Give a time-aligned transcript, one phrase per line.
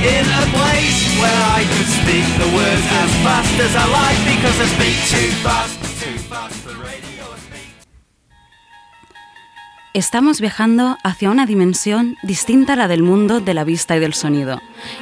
[0.00, 4.56] in a place where I could speak the words as fast as I like because
[4.58, 7.24] I speak too fast, too fast for radio.
[7.24, 7.68] I speak
[9.92, 14.14] Estamos viajando hacia una dimensión distinta a la del mundo de la vista y del
[14.14, 14.60] sonido.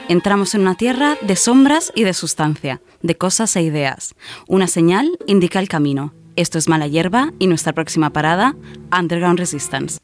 [0.08, 4.14] Entramos en una tierra de sombras y de sustancia, de cosas e ideas.
[4.48, 6.12] Una señal indica el camino.
[6.34, 8.56] Esto es Mala Hierba y nuestra próxima parada,
[8.90, 9.98] Underground Resistance.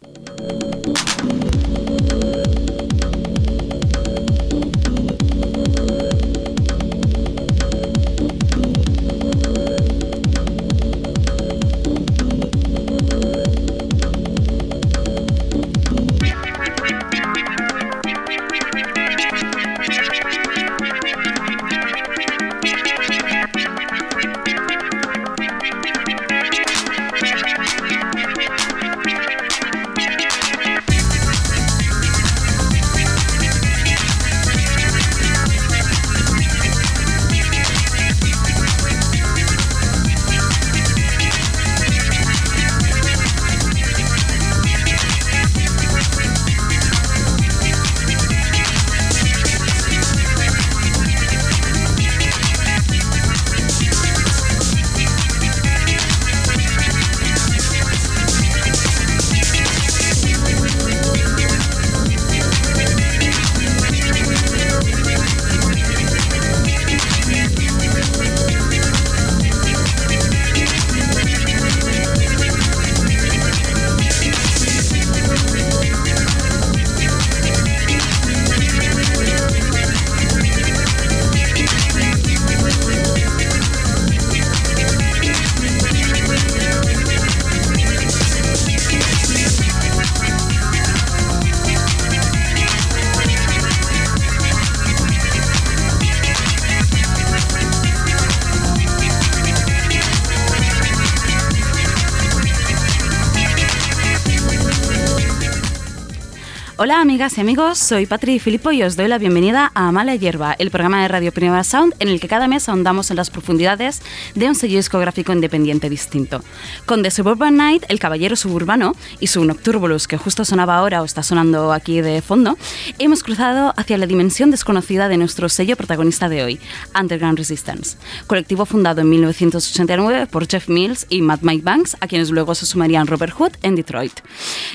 [106.95, 110.55] Hola amigas y amigos, soy Patri Filippo y os doy la bienvenida a Mala Hierba,
[110.57, 114.01] el programa de Radio Primera Sound en el que cada mes ahondamos en las profundidades
[114.37, 116.41] de un sello discográfico independiente distinto.
[116.87, 121.05] Con The Suburban Night, El Caballero Suburbano y su Nocturbulus, que justo sonaba ahora o
[121.05, 122.57] está sonando aquí de fondo,
[123.01, 126.61] hemos cruzado hacia la dimensión desconocida de nuestro sello protagonista de hoy,
[126.99, 127.97] Underground Resistance,
[128.29, 132.67] colectivo fundado en 1989 por Jeff Mills y Matt Mike Banks, a quienes luego se
[132.67, 134.21] sumarían Robert Hood en Detroit.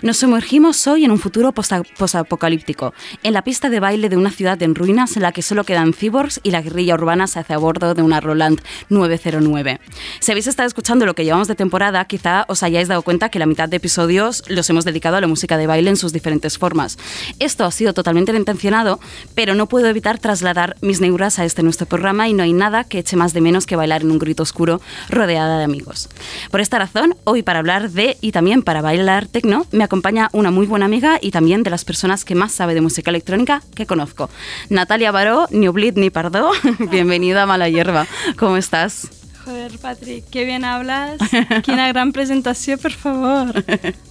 [0.01, 1.69] Nos sumergimos hoy en un futuro post
[2.09, 5.63] posapocalíptico, en la pista de baile de una ciudad en ruinas en la que solo
[5.63, 9.79] quedan cyborgs y la guerrilla urbana se hace a bordo de una Roland 909.
[10.19, 13.37] Si habéis estado escuchando lo que llevamos de temporada, quizá os hayáis dado cuenta que
[13.37, 16.57] la mitad de episodios los hemos dedicado a la música de baile en sus diferentes
[16.57, 16.97] formas.
[17.37, 18.99] Esto ha sido totalmente intencionado,
[19.35, 22.85] pero no puedo evitar trasladar mis neuras a este nuestro programa y no hay nada
[22.85, 26.09] que eche más de menos que bailar en un grito oscuro rodeada de amigos.
[26.49, 30.49] Por esta razón, hoy para hablar de y también para bailar tecno, me acompaña una
[30.49, 33.85] muy buena amiga y también de las personas que más sabe de música electrónica que
[33.85, 34.29] conozco.
[34.69, 36.51] Natalia Baró, ni Oblit ni Pardo,
[36.91, 38.07] bienvenida a Mala Hierba.
[38.37, 39.18] ¿Cómo estás?
[39.49, 41.17] Joder, Patrick, qué bien hablas.
[41.63, 43.65] Qué una gran presentación, por favor.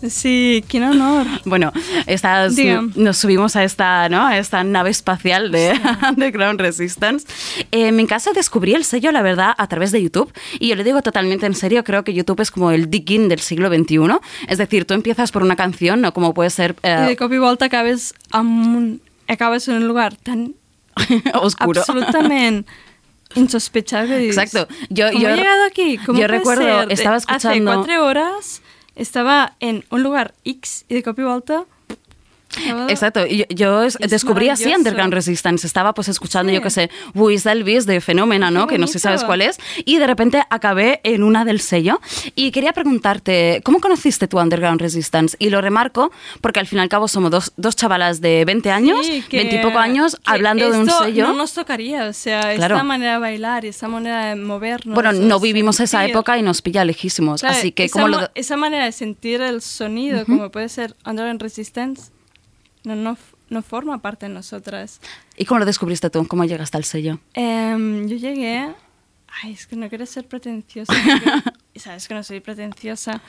[0.08, 1.26] Sí, qué honor.
[1.44, 1.72] Bueno,
[2.06, 2.56] estas,
[2.96, 4.26] nos subimos a esta, ¿no?
[4.26, 5.78] a esta nave espacial de
[6.08, 7.24] Underground Resistance.
[7.70, 10.32] Eh, en mi caso descubrí el sello, la verdad, a través de YouTube.
[10.58, 13.38] Y yo le digo totalmente en serio, creo que YouTube es como el digging del
[13.38, 14.18] siglo XXI.
[14.48, 17.38] Es decir, tú empiezas por una canción, no como puede ser eh, de cop i
[17.38, 18.12] volta acabes,
[19.28, 20.54] acabes en un lugar tan
[21.34, 21.80] oscuro.
[21.80, 22.66] absolutament
[23.34, 24.26] insospechable.
[24.26, 24.68] Exacto.
[24.88, 25.98] Yo, ¿Cómo yo, he llegado aquí?
[25.98, 26.92] ¿Cómo yo puede recuerdo, ser?
[26.92, 27.74] Estaba Hace escuchando...
[27.74, 28.62] cuatro horas
[28.96, 31.22] estaba en un lugar X y de cop i
[32.56, 34.72] acabo- Exacto, yo, yo es- Es descubrí así.
[34.74, 35.66] Underground Resistance.
[35.66, 36.56] Estaba pues escuchando, Sí.
[36.56, 38.66] yo qué sé, Wiz Elvis de Fenómena, ¿no?
[38.66, 39.58] Que no sé si sabes cuál es.
[39.84, 42.00] Y de repente acabé en una del sello.
[42.34, 45.36] Y quería preguntarte, ¿cómo conociste tu Underground Resistance?
[45.38, 46.10] Y lo remarco
[46.40, 49.38] porque al fin y al cabo somos dos, dos chavalas de 20 años, Sí, que-
[49.38, 51.26] 20 y poco años, hablando de un sello.
[51.28, 52.74] No nos tocaría, o sea, Claro.
[52.76, 54.94] esta manera de bailar y esta manera de movernos.
[54.94, 56.10] bueno, no vivimos esa sentir.
[56.16, 57.40] época y nos pilla lejísimos.
[57.40, 58.28] Claro, así que, esa, ¿cómo mo- lo.?
[58.34, 62.10] esa manera de sentir el sonido, como puede ser Underground Resistance,
[62.84, 63.16] no, no,
[63.48, 65.00] no forma parte de nosotras.
[65.36, 66.26] ¿Y cómo lo descubriste tú?
[66.26, 67.18] ¿Cómo llegaste al sello?
[67.34, 68.74] Em, yo llegué
[69.42, 70.92] Ay, es que no quiero ser pretenciosa.
[71.74, 73.20] y sabes que no soy pretenciosa.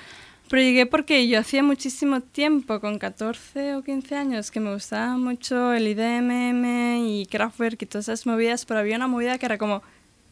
[0.49, 5.15] Pero llegué porque yo hacía muchísimo tiempo, con 14 o 15 años, que me gustaba
[5.17, 9.59] mucho el IDMM y Kraftwerk y todas esas movidas, pero había una movida que era
[9.59, 9.83] como,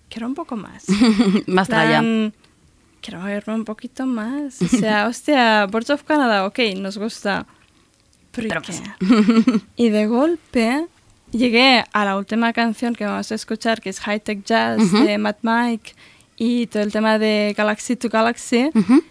[0.10, 0.86] quiero un poco más.
[1.48, 2.34] Más plan,
[3.02, 4.60] quiero verme un poquito más.
[4.62, 7.46] O sea, hostia, Birds of Canada, ok, nos gusta.
[8.38, 8.74] Pero, ¿y Pero qué?
[9.52, 9.62] más.
[9.76, 10.86] Y de golpe
[11.32, 15.18] llegué a la última canción que vamos a escuchar, que es High Tech Jazz de
[15.18, 15.94] Matt Mike
[16.38, 18.70] y todo el tema de Galaxy to Galaxy.
[18.74, 19.04] Ujú.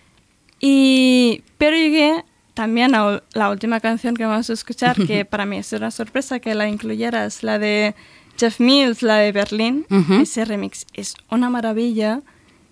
[0.60, 2.24] Y, pero llegué
[2.54, 6.40] también a la última canción que vamos a escuchar, que para mí es una sorpresa
[6.40, 7.94] que la incluyeras, la de
[8.38, 9.86] Jeff Mills, la de Berlín.
[10.20, 12.22] Ese remix es una maravilla.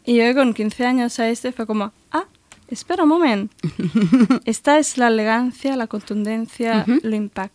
[0.07, 2.25] Y yo con 15 años a este fue como, ah,
[2.69, 3.55] espera un momento.
[4.45, 7.51] Esta es la elegancia, la contundencia, lo, impac-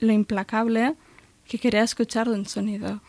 [0.00, 0.94] lo implacable
[1.48, 3.00] que quería escuchar de un sonido.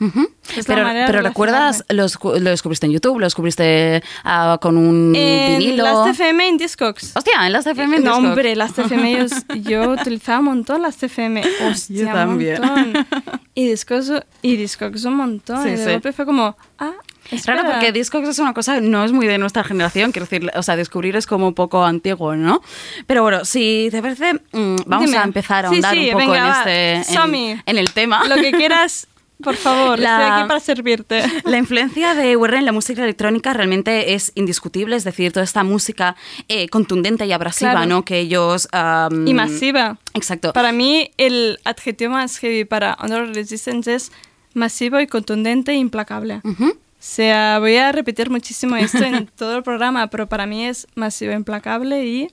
[0.57, 1.85] Es la Pero, pero ¿recuerdas?
[1.89, 2.07] Lo,
[2.39, 5.83] lo descubriste en YouTube, lo descubriste ah, con un En vinilo.
[5.83, 7.15] las TFM en Discogs.
[7.15, 7.97] Hostia, en las FM.
[7.97, 8.27] en No, Discogs.
[8.29, 11.43] hombre, las TFM yo, yo utilizaba un montón las TFM.
[11.69, 12.63] Hostia, Yo también.
[12.63, 13.07] un montón.
[13.53, 14.11] Y Discogs,
[14.41, 15.61] y Discogs un montón.
[15.61, 15.91] Sí, y de sí.
[15.91, 16.93] golpe fue como, ah,
[17.29, 17.59] espera.
[17.61, 20.63] Claro, porque Discogs es una cosa, no es muy de nuestra generación, quiero decir, o
[20.63, 22.61] sea, descubrir es como un poco antiguo, ¿no?
[23.07, 25.17] Pero bueno, si te parece, mm, vamos Dime.
[25.17, 28.27] a empezar a Sí, ahondar sí, un poco venga, en este, en, en el tema.
[28.27, 29.07] Lo que quieras,
[29.43, 31.23] por favor, La- estoy aquí para servirte.
[31.45, 35.63] La influencia de Warren en la música electrónica realmente es indiscutible, es decir, toda esta
[35.63, 36.15] música
[36.47, 37.87] eh, contundente y abrasiva, Claro.
[37.87, 38.05] ¿no?
[38.05, 38.67] Que ellos...
[38.71, 39.97] am, Y masiva.
[40.13, 40.53] Exacto.
[40.53, 44.11] Para mí, el adjetivo más heavy para Under Resistance es
[44.53, 46.41] masivo y contundente e implacable.
[46.43, 46.69] Ujú.
[46.69, 46.73] O
[47.03, 51.33] sea, voy a repetir muchísimo esto en todo el programa, pero para mí es masivo,
[51.33, 52.29] implacable y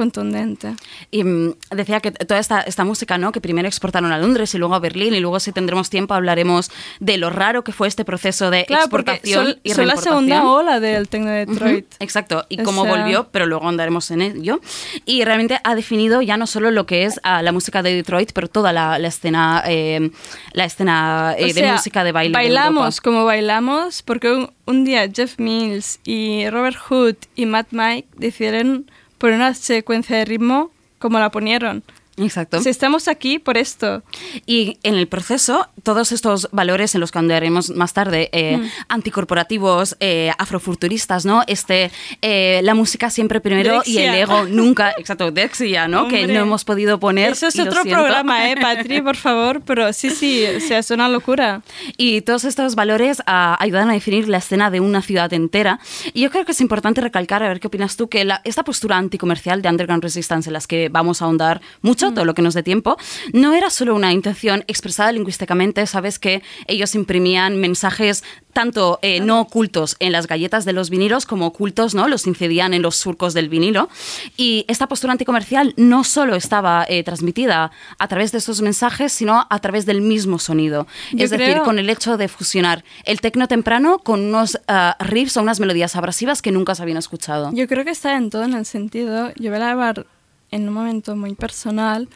[0.00, 0.74] contundente.
[1.10, 3.32] Y mm, decía que toda esta, esta música, ¿no?
[3.32, 6.70] Que primero exportaron a Londres y luego a Berlín y luego si tendremos tiempo hablaremos
[7.00, 10.44] de lo raro que fue este proceso de Claro, exportación son, y son la segunda
[10.44, 11.84] ola del Tecno Detroit.
[11.86, 14.60] Ujú, Exacto, y O cómo sea- volvió, pero luego andaremos en ello.
[15.04, 18.32] Y realmente ha definido ya no solo lo que es ah, la música de Detroit,
[18.32, 20.10] pero toda la, la escena, eh,
[20.54, 22.30] la escena eh, de sea, música de baile.
[22.30, 23.00] de Bailamos Europa.
[23.04, 28.90] como bailamos porque un, un día Jeff Mills y Robert Hood y Matt Mike decidieron
[29.20, 31.84] poner una secuencia de ritmo como la ponieron.
[32.16, 32.60] Exacto.
[32.60, 34.02] Si estamos aquí por esto.
[34.46, 38.66] Y en el proceso, todos estos valores en los que andaremos más tarde, eh, Mm.
[38.88, 41.42] anticorporativos, eh, afrofuturistas, ¿no?
[41.46, 41.90] Este,
[42.22, 44.14] eh, la música siempre primero y Dexia.
[44.14, 46.08] el ego nunca, exacto, Dexia, ¿no?
[46.08, 46.34] Que Hombre.
[46.34, 47.32] no hemos podido poner.
[47.32, 49.00] Eso es y otro programa, ¿eh, Patri?
[49.02, 49.62] Por favor.
[49.64, 51.62] Pero sí, sí, o sea, es una locura.
[51.96, 55.80] Y todos estos valores ah, ayudan a definir la escena de una ciudad entera.
[56.12, 58.62] Y yo creo que es importante recalcar, a ver qué opinas tú, que la- esta
[58.64, 62.42] postura anticomercial de Underground Resistance en las que vamos a ahondar mucho, todo lo que
[62.42, 62.96] nos dé tiempo,
[63.32, 68.22] no era solo una intención expresada lingüísticamente, sabes que ellos imprimían mensajes
[68.52, 72.08] tanto eh, no ocultos en las galletas de los vinilos como ocultos, ¿no?
[72.08, 73.88] Los incidían en los surcos del vinilo.
[74.36, 79.46] Y esta postura anticomercial no solo estaba eh, transmitida a través de estos mensajes, sino
[79.48, 80.86] a través del mismo sonido.
[81.12, 85.36] Yo es decir, con el hecho de fusionar el tecno temprano con unos ah, riffs
[85.36, 87.50] o unas melodías abrasivas que nunca se habían escuchado.
[87.52, 90.06] Yo creo que está en todo en el sentido, yo voy a hablar
[90.50, 92.08] en un momento muy personal,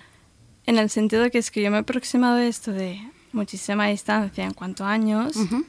[0.67, 3.01] en el sentido que es que yo me he aproximado a esto de
[3.33, 5.65] muchísima distancia en cuanto a años, Ujú.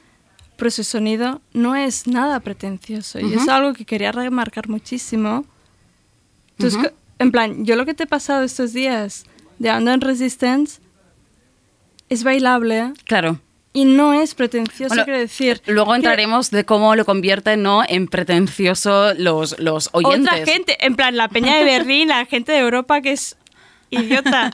[0.56, 5.44] pero su sonido no es nada pretencioso y es algo que quería remarcar muchísimo.
[6.52, 6.88] Entonces, Ujú.
[6.88, 9.24] co- en plan, yo lo que te he pasado estos días
[9.58, 10.80] de Under Resistance
[12.08, 13.40] es bailable Claro.
[13.76, 15.60] Y no es pretencioso, Bueno, quiero decir.
[15.66, 17.82] Luego que- entraremos de cómo lo convierten ¿no?
[17.86, 20.32] en pretencioso los, los oyentes.
[20.32, 23.36] Otra gente, en plan, la peña de Berlín, la gente de Europa que es
[23.90, 24.50] idiota.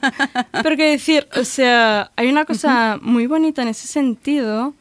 [0.62, 4.74] Pero que decir, o sea, hay una cosa muy bonita en ese sentido,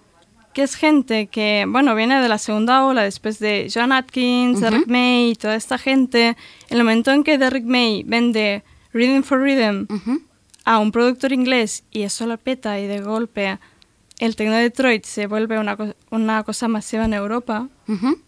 [0.53, 4.87] que es gente que, bueno, viene de la segunda ola después de John Atkins, Derrick
[4.87, 6.35] May toda esta gente.
[6.69, 10.21] En el momento en que Derrick May vende Rhythm for Rhythm Ujú.
[10.65, 13.59] a un productor inglés y eso lo peta y de golpe
[14.21, 17.67] el Tecno Detroit se vuelve una, co- una cosa masiva en Europa.
[17.87, 18.19] Ujú.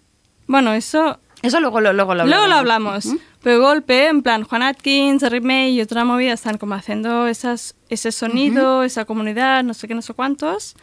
[0.48, 2.30] Bueno, eso Eso luego, lo- luego lo hablamos.
[2.30, 3.06] Luego lo hablamos.
[3.06, 3.20] Ujú.
[3.42, 7.28] Pero de golpe, en plan, Juan Atkins, Rick May y otra movida están como haciendo
[7.28, 10.76] esas, ese sonido, esa comunidad, no sé qué, no sé cuántos.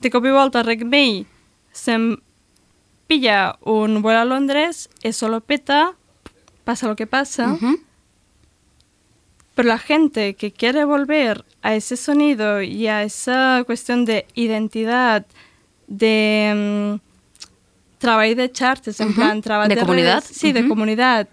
[0.00, 1.26] De copy volta, Rick May
[1.72, 2.18] se
[3.06, 5.94] pilla un vuelo a Londres, eso lo peta,
[6.64, 7.56] pasa lo que pasa.
[9.54, 15.24] Pero la gente que quiere volver a ese sonido y a esa cuestión de identidad,
[15.86, 20.24] de mm, trabajo de charts, en plan, trabajo ¿De comunidad?
[20.28, 21.28] Sí, de comunidad.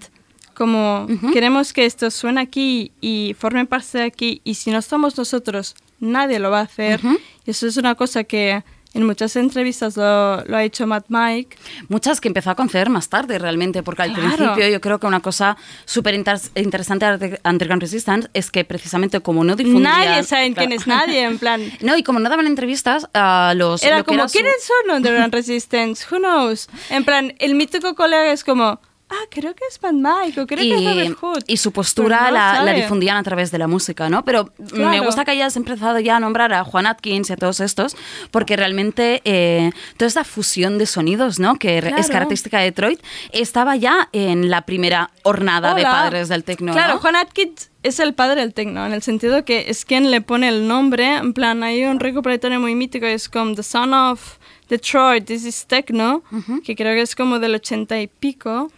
[0.53, 5.17] Como queremos que esto suene aquí y forme parte de aquí y si no somos
[5.17, 6.99] nosotros, nadie lo va a hacer.
[7.45, 8.63] Y eso es una cosa que
[8.93, 11.55] En muchas entrevistas lo, lo ha hecho Matt Mike.
[11.87, 14.35] Muchas que empezó a conceder más tarde realmente, porque al Claro.
[14.37, 15.55] principio yo creo que una cosa
[15.85, 19.83] súper inter- interesante de Underground Resistance es que precisamente como no difundían...
[19.83, 20.67] Nadie sabe Claro.
[20.67, 21.61] quién es nadie, en plan.
[21.81, 23.81] No, y como no daban entrevistas a los...
[23.83, 26.05] Era lo como, su- ¿quiénes son Underground Resistance?
[26.11, 26.67] Who knows?
[26.89, 28.79] En plan, el mítico colega es como,
[29.11, 31.43] ah, creo que es Matt Mike o creo que es Robert Hood.
[31.47, 34.23] y su postura no la, la difundían a través de la música, ¿no?
[34.25, 37.59] Pero me gusta que hayas empezado ya a nombrar a Juan Atkins y a todos
[37.59, 37.95] estos,
[38.31, 41.55] porque realmente eh, toda esta fusión de sonidos, ¿no?
[41.57, 43.01] Que es característica de Detroit,
[43.31, 46.99] estaba ya en la primera hornada de padres del tecno, Claro, ¿no?
[46.99, 50.47] Juan Atkins es el padre del tecno, en el sentido que es quien le pone
[50.47, 51.17] el nombre.
[51.17, 54.37] En plan, hay un recopilatorio muy mítico, es como The Son of
[54.69, 56.23] Detroit, This is Techno,
[56.63, 58.71] que creo que es como del ochenta y pico,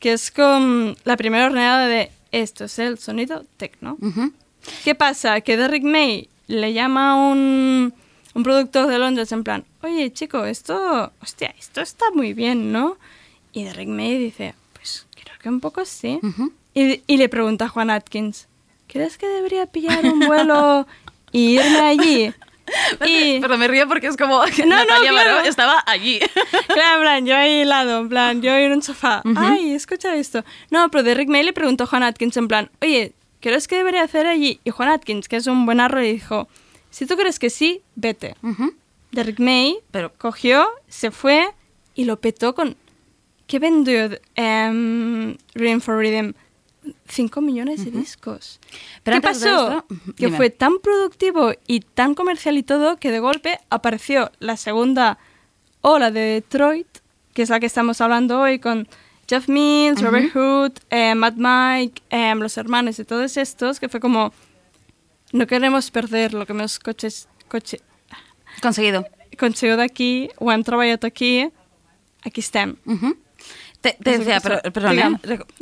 [0.00, 3.96] que es como la primera horneada de esto es el sonido tecno.
[4.00, 4.32] Ujú.
[4.84, 5.40] ¿Qué pasa?
[5.40, 7.94] Que Derrick May le llama a un,
[8.34, 12.96] un productor de Londres en plan, oye chico, esto, hostia, esto está muy bien, ¿no?
[13.52, 16.18] Y Derrick May dice, pues creo que un poco sí.
[16.74, 18.48] Y, y le pregunta a Juan Atkins,
[18.86, 20.86] ¿crees que debería pillar un vuelo
[21.32, 22.34] y irme allí?
[23.06, 25.36] Y, Pero me río porque es como que No, no, Natalia claro.
[25.36, 26.20] Baró estaba allí.
[26.68, 29.22] claro, en plan, yo ahí helado, en plan, yo en un sofá.
[29.36, 30.44] Ay, escucha esto.
[30.70, 34.02] No, pero Derrick May le preguntó a Juan Atkins en plan, oye, ¿crees que debería
[34.02, 34.60] hacer allí?
[34.64, 36.48] Y Juan Atkins, que es un buen arro, le dijo,
[36.90, 38.34] si tú crees que sí, vete.
[38.42, 38.74] Ujú.
[39.12, 41.48] Derrick May Pero- cogió, se fue
[41.94, 42.76] y lo petó con...
[43.46, 44.06] ¿Qué vendió
[44.38, 46.34] um, Rhythm for Rhythm?
[47.08, 48.58] 5 millones de discos.
[49.02, 49.84] Pero ¿Qué pasó?
[50.16, 50.36] que dime.
[50.36, 55.18] fue tan productivo y tan comercial y todo que de golpe apareció la segunda
[55.82, 56.86] ola de Detroit,
[57.34, 58.88] que es la que estamos hablando hoy con
[59.28, 64.00] Jeff Mills, Robert Hood, eh, Matt Mike, eh, los hermanos y todos estos, que fue
[64.00, 64.32] como,
[65.32, 67.80] no queremos perder lo que hemos coches, coche,
[68.60, 69.06] Conseguido.
[69.38, 71.48] conseguido aquí, o han trabajado aquí,
[72.22, 72.78] aquí están.
[72.84, 73.16] Ujú.
[73.80, 75.18] Te, te decía, pero, perdón,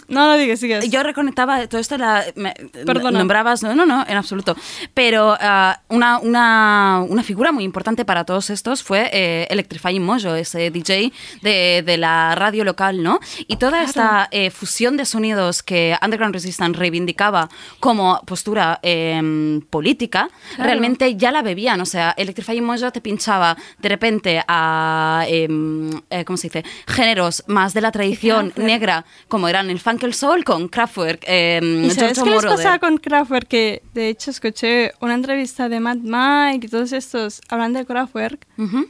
[0.09, 0.89] No, no digas, sigas.
[0.89, 2.55] Yo reconectaba todo esto, la, me-
[3.13, 4.57] nombrabas, no, no, no, en absoluto.
[4.93, 10.35] Pero ah, una, una, una figura muy importante para todos estos fue eh, Electrifying Mojo,
[10.35, 13.21] ese DJ de, de la radio local, ¿no?
[13.47, 17.49] Y toda esta eh, fusión de sonidos que Underground Resistance reivindicaba
[17.79, 21.81] como postura eh, política, realmente ya la bebían.
[21.81, 27.45] O sea, Electrifying Mojo te pinchaba de repente a, em, eh, ¿cómo se dice?, géneros
[27.47, 28.08] más de la tradición
[28.57, 32.79] negra, como eran el funk, el soul, con Kraftwerk, em, ¿Y sabes qué les pasaba
[32.79, 33.49] con Kraftwerk?
[33.49, 38.47] Que de hecho escuché una entrevista de Matt Mike y todos estos hablando de Kraftwerk.
[38.57, 38.89] Ujú.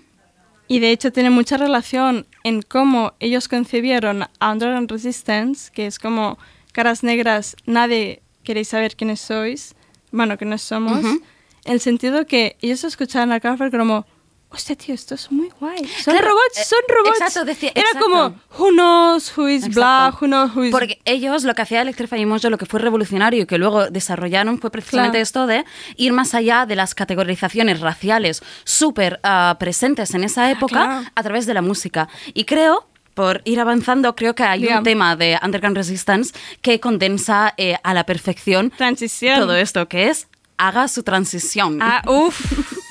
[0.69, 5.99] Y de hecho tiene mucha relación en cómo ellos concebieron a Underground Resistance, que es
[5.99, 6.39] como
[6.73, 9.75] caras negras, nadie queréis saber quiénes sois,
[10.13, 11.05] bueno, quiénes somos.
[11.05, 11.23] Ujú.
[11.65, 14.07] En el sentido que ellos escuchaban a Kraftwerk como,
[14.51, 15.79] hostia, tío, esto es muy guay.
[16.03, 17.21] Son Claro, robots, eh, son robots.
[17.21, 18.07] exacto, decía- Era exacto.
[18.07, 19.81] como, who knows who is Exacto.
[19.81, 20.71] black, who knows who is...
[20.73, 24.59] Porque ellos lo que hacía Electrify Mojo, lo que fue revolucionario y que luego desarrollaron
[24.61, 25.23] fue precisamente Claro.
[25.23, 25.65] esto de
[25.97, 31.07] ir más allá de las categorizaciones raciales súper ah, presentes en esa época claro.
[31.15, 32.09] a través de la música.
[32.35, 34.79] Y creo por ir avanzando, creo que hay Diga.
[34.79, 39.41] un tema de Underground Resistance que condensa eh, a la perfección Transición.
[39.41, 41.81] todo esto, que es haga su transición.
[41.83, 42.41] Ah, uff.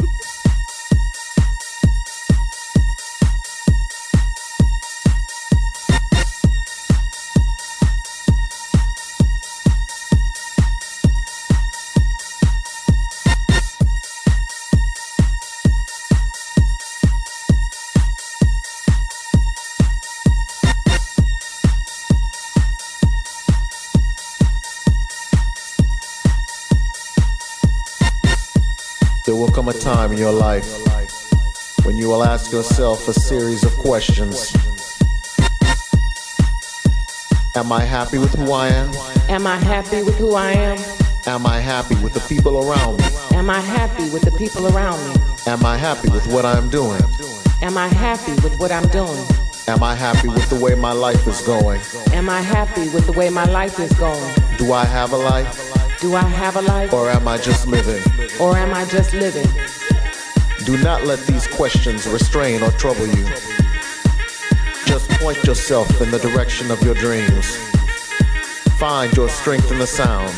[29.88, 30.67] time in your life
[31.86, 34.53] when you will ask yourself a series of questions.
[37.56, 38.91] Am I happy with who I am?
[39.29, 40.77] Am I happy with who I am?
[41.25, 43.06] Am I happy with the people around me?
[43.32, 45.22] Am I happy with the people around me?
[45.46, 47.01] Am I happy with what I'm doing?
[47.62, 49.24] Am I happy with what I'm doing?
[49.70, 51.79] Am I happy with the way my life is going?
[52.12, 54.34] Am I happy with the way my life is going?
[54.58, 55.63] Do I have a life
[56.01, 58.03] Do I have a life or am I just living?
[58.39, 59.48] or am I just living?
[60.68, 63.24] Do not let these questions restrain or trouble you.
[64.86, 67.56] Just point yourself in the direction of your dreams.
[68.78, 70.36] Find your strength in the sound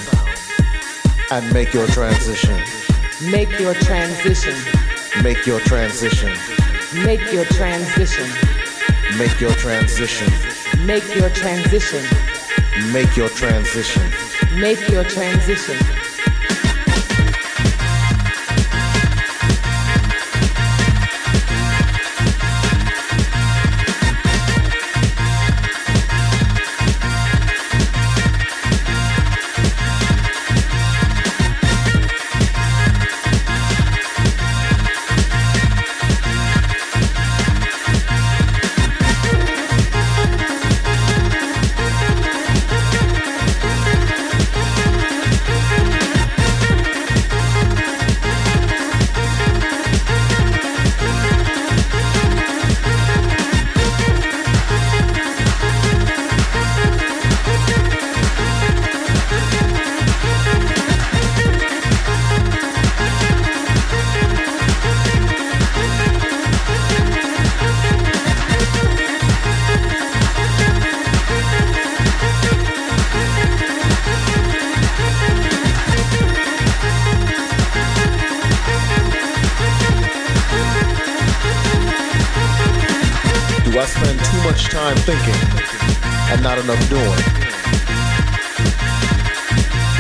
[1.32, 2.62] and make your transition.
[3.32, 4.54] Make your transition.
[5.24, 6.38] Make your transition.
[6.94, 8.30] Make your transition.
[9.18, 10.32] Make your transition.
[10.86, 12.04] Make your transition.
[12.94, 14.12] Make your transition.
[14.60, 15.99] Make your transition.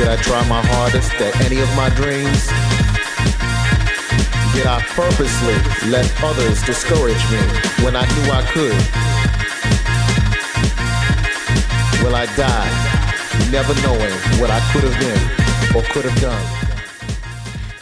[0.10, 2.48] I try my hardest at any of my dreams?
[4.56, 5.54] Did I purposely
[5.92, 7.38] let others discourage me
[7.86, 8.74] when I knew I could?
[12.04, 16.69] Will I die never knowing what I could have been or could have done?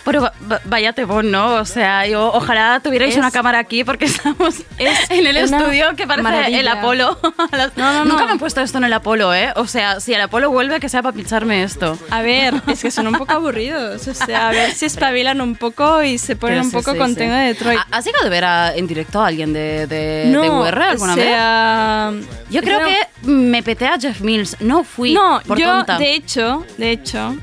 [0.07, 0.31] Pero
[0.65, 1.55] vaya tebón, ¿no?
[1.55, 5.95] O sea, yo, ojalá tuvierais Es- una cámara aquí porque estamos es en el estudio
[5.95, 6.59] que parece maravilla.
[6.61, 7.19] el Apolo.
[7.51, 8.25] Las- No, no, Nunca no.
[8.25, 9.51] me han puesto esto en el Apolo, ¿eh?
[9.57, 11.97] O sea, si el Apolo vuelve, que sea para pincharme esto.
[12.09, 14.07] A ver, es que son un poco aburridos.
[14.07, 17.09] O sea, a ver si espabilan un poco y se ponen un poco sí, con
[17.09, 17.15] sí.
[17.19, 17.79] De Detroit.
[17.91, 20.81] ¿Ha- ¿Has llegado a ver a- en directo a alguien de, de, no, de UR
[20.83, 21.25] alguna o vez?
[21.25, 22.11] sea,
[22.49, 22.87] Yo creo creo-
[23.23, 24.55] que me peté a Jeff Mills.
[24.61, 25.97] No fui No, por yo tonta.
[25.97, 27.35] de hecho, de hecho,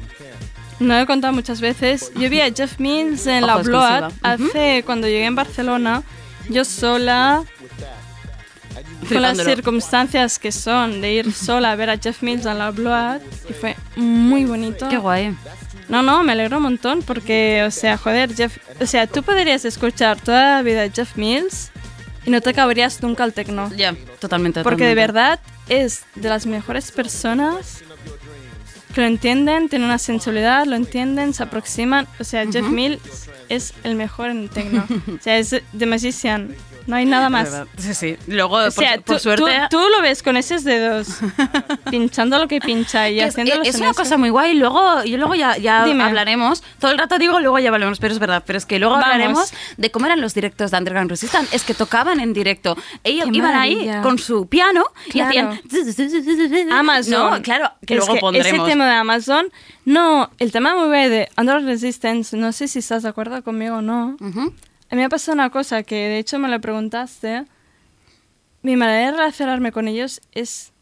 [0.81, 2.13] no lo he contado muchas veces.
[2.17, 3.57] Yo vi a Jeff Mills en la.
[3.57, 4.11] Ujú.
[4.23, 6.03] hace cuando llegué en Barcelona.
[6.51, 7.43] Yo sola,
[9.09, 12.71] con las circunstancias que son de ir sola a ver a Jeff Mills en la
[12.71, 14.89] Blood, y fue muy bonito.
[14.89, 15.35] Qué guay.
[15.89, 19.65] No, no, me alegro un montón porque, o sea, joder, Jeff, o sea, tú podrías
[19.65, 21.71] escuchar toda la vida a Jeff Mills
[22.25, 23.71] y no te acabarías nunca al techno.
[23.77, 24.63] Ya, totalmente.
[24.63, 27.85] Porque de verdad es de las mejores personas
[29.01, 32.07] lo entienden, tienen una sensibilidad, lo entienden, se aproximan.
[32.21, 34.87] O sea, Jeff Mills es el mejor en techno.
[35.09, 36.55] o sea, es The Magician.
[36.87, 37.63] No hay nada más.
[37.79, 38.17] Sí, sí.
[38.27, 39.45] Luego, O por, sea, por tú, suerte...
[39.71, 41.09] tú, tú lo ves con esos dedos,
[41.91, 43.95] pinchando lo que pincha y que es, haciéndolo es una eso.
[43.95, 44.55] cosa muy guay.
[44.55, 46.63] Luego, y luego ya, ya hablaremos.
[46.79, 48.43] Todo el rato digo, luego ya hablaremos, pero es verdad.
[48.47, 49.07] Pero es que luego Vamos.
[49.07, 51.55] hablaremos de cómo eran los directos de Underground Resistance.
[51.57, 52.77] Es que tocaban en directo.
[53.03, 54.03] Ellos Qué iban ahí maravilla.
[54.03, 55.33] con su piano Claro.
[55.35, 56.71] y hacían.
[56.73, 57.13] Amazon.
[57.31, 58.53] No, claro, que es luego pondremos.
[58.63, 59.47] Ese tema de Amazon,
[59.85, 63.77] no, el tema muy guay de Underground Resistance, no sé si estás de acuerdo conmigo
[63.77, 64.17] o no.
[64.21, 64.53] Ujú.
[64.95, 67.47] A mí me ha pasado una cosa que de hecho me lo preguntaste.
[68.63, 70.73] Mi manera de relacionarme con ellos es.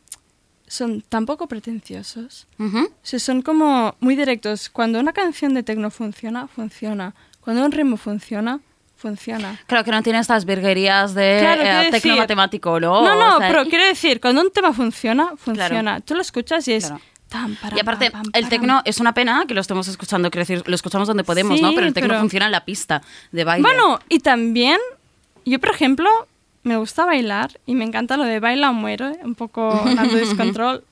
[0.67, 2.47] Son tan poco pretenciosos.
[2.59, 2.79] Ujú.
[2.85, 4.69] O sea, son como muy directos.
[4.69, 7.15] Cuando una canción de techno funciona, funciona.
[7.41, 8.61] Cuando un ritmo funciona,
[8.97, 9.59] funciona.
[9.67, 13.03] Claro que no tiene estas virguerías de Claro, eh, tecno decir- matemático, ¿no?
[13.03, 16.01] No, no, O sea, pero quiero decir, cuando un tema funciona, funciona.
[16.03, 16.87] Tú lo escuchas y es.
[16.89, 17.01] Claro.
[17.33, 20.75] Tan, Y aparte, el tecno es una pena que lo estemos escuchando, quiero decir, lo
[20.75, 21.73] escuchamos donde podemos, Sí, ¿no?
[21.75, 23.63] Pero el tecno pero- funciona en la pista de baile.
[23.67, 24.79] Bueno, y también,
[25.45, 26.09] yo por ejemplo,
[26.63, 30.85] me gusta bailar y me encanta lo de baila o muero, un poco Nando Discontrol.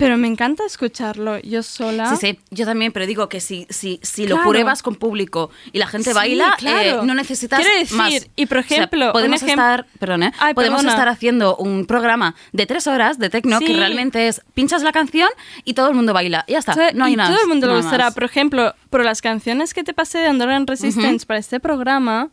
[0.00, 2.16] Pero me encanta escucharlo yo sola.
[2.16, 4.50] Sí, sí, yo también, pero digo que si, si, si lo Claro.
[4.50, 7.02] pruebas con público y la gente Sí, baila, claro.
[7.02, 8.26] eh, no necesitas Quiero decir, más.
[8.34, 10.32] y por O sea, ejemplo, podemos ejem- estar, perdón, ¿eh?
[10.38, 10.92] Ay, podemos perdona.
[10.94, 13.72] estar haciendo un programa de tres horas de tecno que Sí.
[13.74, 15.28] realmente es pinchas la canción
[15.64, 16.44] y todo el mundo baila.
[16.48, 17.30] Ya está, O sea, no hay y nada.
[17.30, 18.04] todo el mundo nada gustará.
[18.06, 18.14] más.
[18.14, 22.30] Por ejemplo, por las canciones que te pasé de Underground Resistance para este programa,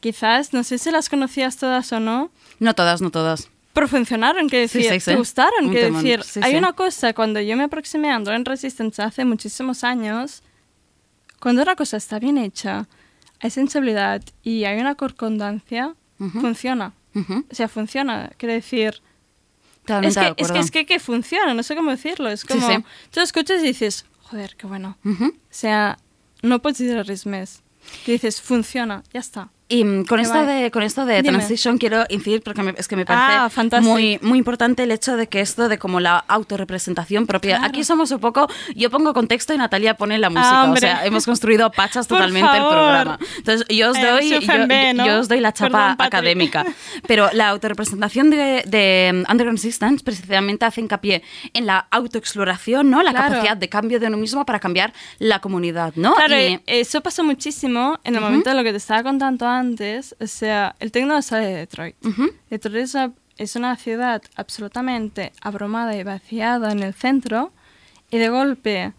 [0.00, 3.50] quizás, no sé si las conocías todas o no, No todas, no todas.
[3.72, 5.10] Pero funcionaron, que decir, sí, sí.
[5.10, 9.24] te gustaron, que decir, hay una cosa, cuando yo me aproximé a Underground Resistance hace
[9.24, 10.42] muchísimos años,
[11.40, 12.86] cuando una cosa está bien hecha,
[13.40, 16.92] hay sensibilidad y hay una concordancia, funciona.
[17.14, 17.44] Ujú.
[17.50, 19.02] O sea, funciona, quiere decir...
[19.84, 22.28] Es que, es, que, es que, que funciona, no sé cómo decirlo.
[22.28, 24.96] Es como, tú escuchas y dices, joder, qué bueno.
[25.04, 25.24] Ujú.
[25.24, 25.98] O sea,
[26.40, 27.04] no puedes decir.
[28.04, 29.50] Que dices, funciona, ya está.
[29.68, 30.62] Y mm, con esto, guay.
[30.64, 31.38] de, con esto de Dime.
[31.38, 33.90] transition quiero incidir porque me- es que me Ah, parece fantástico.
[33.92, 37.56] muy, muy importante el hecho de que esto de como la autorrepresentación propia.
[37.56, 37.70] Claro.
[37.70, 40.50] Aquí somos un poco, yo pongo contexto y Natalia pone la música.
[40.50, 40.80] o Ah, hombre.
[40.80, 43.18] sea, hemos construido pachas totalmente el programa.
[43.38, 45.06] Entonces yo os Eh, doy, soy yo, ¿no?
[45.06, 46.66] yo os doy la chapa Perdón, académica.
[47.06, 51.22] Pero la autorrepresentación de, de Underground Resistance precisamente hace hincapié
[51.54, 53.02] en la autoexploración, ¿no?
[53.02, 53.28] La Claro.
[53.30, 56.14] capacidad de cambio de uno mismo para cambiar la comunidad, ¿no?
[56.14, 59.46] Claro, Y- eh, eso pasa muchísimo en el momento de lo que te estaba contando
[59.58, 60.14] antes.
[60.20, 61.96] O sea, el tecno sale de Detroit.
[62.50, 67.52] Detroit es una, es una ciudad absolutamente abrumada y vaciada en el centro.
[68.10, 68.92] Y de golpe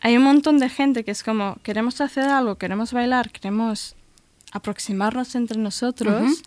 [0.00, 3.94] hay un montón de gente que es como, queremos hacer algo, queremos bailar, queremos
[4.52, 6.42] aproximarnos entre nosotros.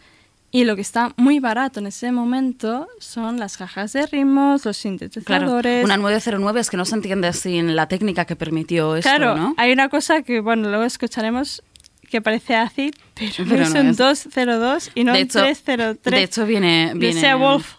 [0.54, 4.78] Y lo que está muy barato en ese momento son las cajas de ritmos, los
[4.78, 5.86] Claro, sintetizadores.
[5.86, 9.54] una 909 es que no se entiende sin la técnica que permitió esto, Claro, ¿no?
[9.56, 11.64] hay una cosa que, bueno, luego escucharemos
[12.12, 13.98] que parece acid, pero, Pero no es un es.
[13.98, 16.16] 202 y no de un hecho, 303.
[16.16, 17.76] de hecho viene, viene, Wolf.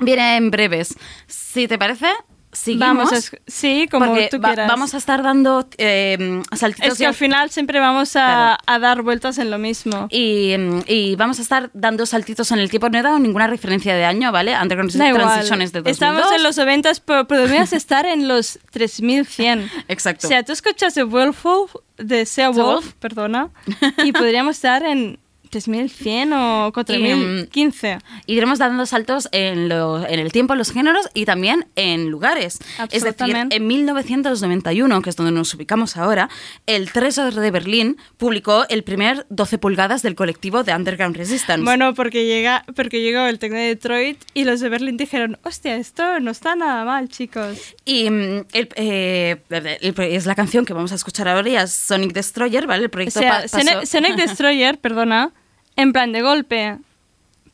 [0.00, 0.94] viene en breves.
[1.26, 2.08] Si te parece,
[2.56, 2.88] seguimos.
[2.88, 4.68] Vamos a sí, como tú va- quieras.
[4.68, 9.02] vamos a estar dando eh, saltitos es que al final siempre vamos a, a dar
[9.02, 10.08] vueltas en lo mismo.
[10.10, 10.54] y,
[10.86, 12.88] y vamos a estar dando saltitos en el tiempo.
[12.88, 14.54] No he dado ninguna referencia de año, ¿vale?
[14.60, 15.22] Underground Da igual.
[15.24, 15.92] Transition es de 2002.
[15.92, 19.70] Estamos en los 90, pero podríamos estar en los 3100.
[19.88, 20.26] Exacto.
[20.26, 21.44] O sea, tú escuchas The Wolf
[21.98, 22.92] de Sea Wolf, Wolf.
[23.00, 23.50] perdona,
[24.04, 25.18] y podríamos estar en
[25.50, 27.98] 3100 o 4015.
[28.26, 32.10] Y iremos dando saltos en, lo- en el tiempo, en los géneros y también en
[32.10, 32.58] lugares.
[32.90, 36.28] Es decir, en 1991, que es donde nos ubicamos ahora,
[36.66, 41.64] el Tresor de Berlín publicó el primer 12 pulgadas del colectivo de Underground Resistance.
[41.64, 45.76] Bueno, porque, llega, porque llegó el Tecno de Detroit y los de Berlín dijeron, hostia,
[45.76, 47.58] esto no está nada mal, chicos.
[47.84, 49.36] Y mm, el- eh,
[49.80, 52.82] el- es la canción que vamos a escuchar ahora, ya Sonic Destroyer, ¿vale?
[52.84, 55.30] El O proyecto sea, pa- pasó- Sonic Destroyer, perdona,
[55.76, 56.78] en plan de golpe,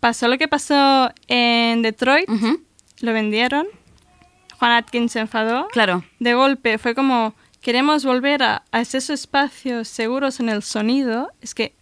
[0.01, 2.29] pasó lo que pasó en Detroit,
[3.01, 3.67] lo vendieron,
[4.59, 6.05] Juan Atkins se enfadó, Claro.
[6.21, 11.55] de golpe fue como, queremos volver a, a esos espacios seguros en el sonido, es
[11.55, 11.75] que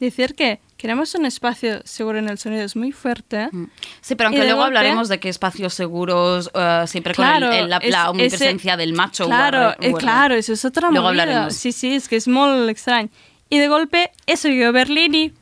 [0.00, 3.48] decir que queremos un espacio seguro en el sonido es muy fuerte.
[3.52, 3.64] Mm.
[4.02, 7.64] Sí, pero aunque luego golpe- hablaremos de que espacios seguros, eh, siempre Claro, con el-
[7.64, 9.26] el- la, es- la ese- omnipresencia del macho.
[9.26, 11.22] Claro, eh, claro, eso es otra Luego movida.
[11.22, 11.54] hablaremos.
[11.54, 13.08] Sí, sí, es que es muy extraño.
[13.48, 14.72] Y de golpe, eso llegó
[15.14, 15.32] y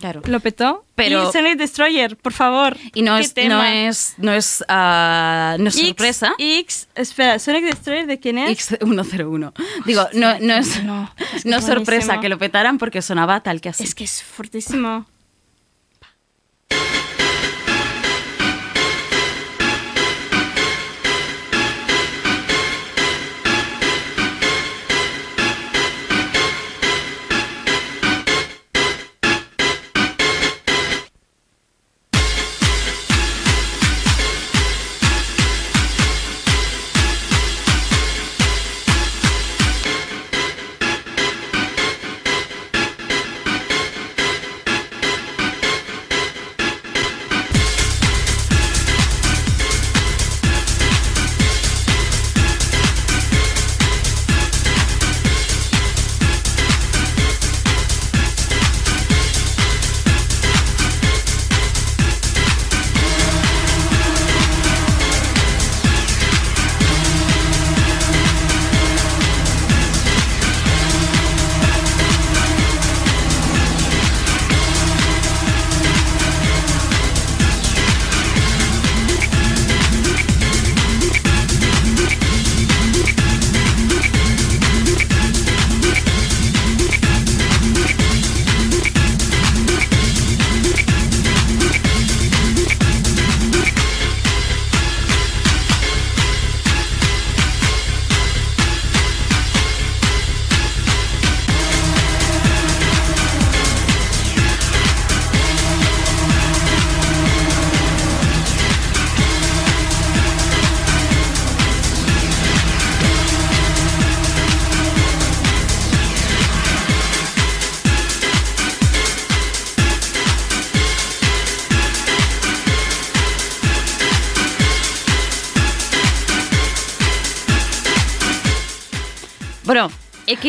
[0.00, 0.22] Claro.
[0.24, 0.84] lo petó.
[0.94, 2.76] Pero- y Sonic Destroyer, por favor.
[2.94, 6.32] Y no ¿qué es, no es, no es, ah, no es X- sorpresa.
[6.38, 8.70] X, espera, Sonic Destroyer, ¿de quién es?
[8.72, 9.52] X101.
[9.86, 13.02] Digo, no, no es, no, es que no es es sorpresa que lo petaran porque
[13.02, 13.84] sonaba tal que así.
[13.84, 15.06] Es que es fortísimo.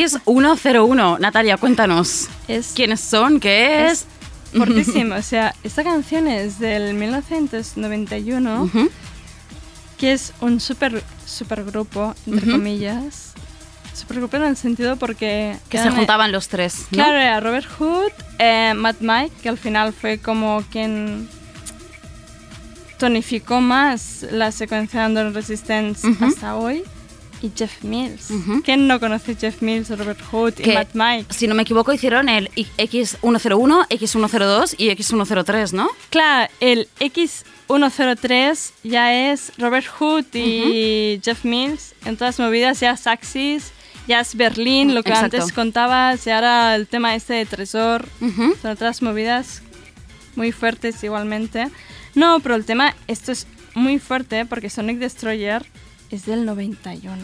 [0.06, 2.28] X101, Natalia, cuéntanos.
[2.48, 3.40] Es- ¿Quiénes son?
[3.40, 4.06] ¿Qué es?
[4.56, 5.16] Fortísimo.
[5.16, 8.90] O sea, esta canción es del 1991, Ujú.
[9.98, 12.58] que es un super, super grupo, entre Ujú.
[12.58, 13.34] comillas.
[13.94, 15.56] Super grupo en el sentido porque...
[15.70, 16.98] Que se eran- juntaban los tres, ¿no?
[16.98, 21.30] Claro, era Robert Hood, eh, Matt Mike, que al final fue como quien
[22.98, 26.84] tonificó más la secuencia de Under Resistance hasta hoy,
[27.42, 28.30] y Jeff Mills.
[28.32, 28.62] Ujú.
[28.64, 31.34] ¿Quién no conoce Jeff Mills, Robert Hood y Que, Matt Mike?
[31.34, 35.90] Si no me equivoco, hicieron el I- X101, X102 y X103, ¿no?
[36.10, 41.94] Claro, el X103 ya es Robert Hood y Jeff Mills.
[42.06, 43.72] En todas movidas ya es Axis,
[44.08, 45.38] ya es Berlín, lo que Exacto.
[45.38, 48.08] antes contabas, y ahora el tema este de Tresor.
[48.20, 48.56] Ujú.
[48.62, 49.62] Son otras movidas
[50.36, 51.70] muy fuertes igualmente.
[52.16, 55.66] No, pero el tema, esto es muy fuerte porque Sonic Destroyer
[56.12, 57.16] es del 91.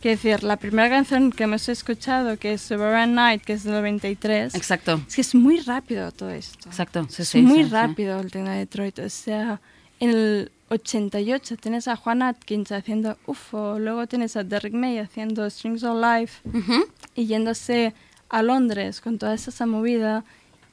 [0.00, 3.74] Quiero decir, la primera canción que hemos escuchado, que es Suburban Night, que es del
[3.74, 6.68] 93, Exacto, es que es muy rápido todo esto.
[6.68, 7.06] exacto.
[7.10, 8.98] Sí, es sí, muy sí, rápido el tema de Detroit.
[9.00, 9.60] O sea,
[9.98, 15.48] en el 88 tienes a Juan Atkins haciendo UFO, luego tienes a Derrick May haciendo
[15.50, 16.86] Strings of Life Ujú.
[17.16, 17.92] y yéndose
[18.28, 20.24] a Londres con toda esa movida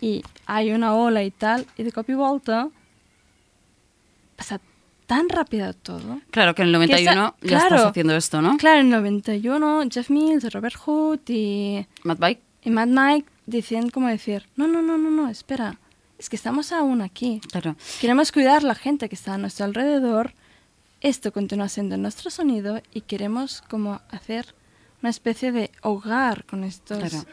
[0.01, 2.69] y hay una ola y tal, y de copy volta
[4.35, 4.59] pasa
[5.05, 6.21] tan rápido todo.
[6.31, 8.57] Claro que en el 91 Que ya esa- estás haciendo esto, ¿no?
[8.57, 12.41] Claro, en el 91 Jeff Mills, Robert Hood y, Matt Bike.
[12.63, 15.79] y Matt Mike decían como decir, no, no, no, no, no, espera,
[16.17, 17.41] es que estamos aún aquí.
[17.51, 17.75] Claro.
[18.01, 20.33] Queremos cuidar la gente que está a nuestro alrededor.
[21.01, 24.55] Esto continúa siendo nuestro sonido y queremos como hacer
[25.03, 27.25] una especie de hogar con estos Claro.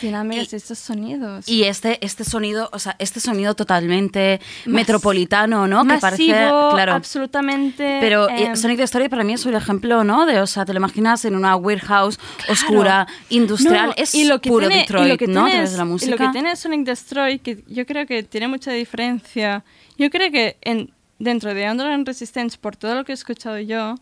[0.00, 1.48] Dinámicas Y- estos sonidos.
[1.48, 5.84] Y este, este sonido, o sea, este sonido totalmente metropolitano, ¿no?
[5.84, 6.92] Masivo, que parece, claro.
[6.94, 7.98] absolutamente.
[8.00, 10.26] Pero eh, em, Sonic Destroy para mí es un ejemplo, ¿no?
[10.26, 14.40] De, o sea, te lo imaginas en una warehouse oscura, industrial, No, es y lo
[14.40, 15.40] que puro tiene- y Detroit, lo que ¿no?
[15.40, 16.10] A tiene través es- de la y música.
[16.10, 19.64] lo que tiene Sonic Destroy, que yo creo que tiene mucha diferencia.
[19.98, 23.94] Yo creo que en, dentro de Underground Resistance, por todo lo que he escuchado yo,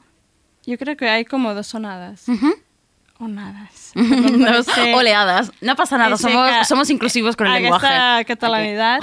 [0.67, 2.29] yo creo que hay como dos sonadas.
[2.29, 2.55] Ujú.
[3.19, 3.93] Onadas.
[3.97, 5.51] Ese- oleadas.
[5.61, 6.17] No pasa nada,
[6.65, 7.87] somos, inclusivos con el lenguaje.
[7.87, 9.01] Aquesta catalanidad.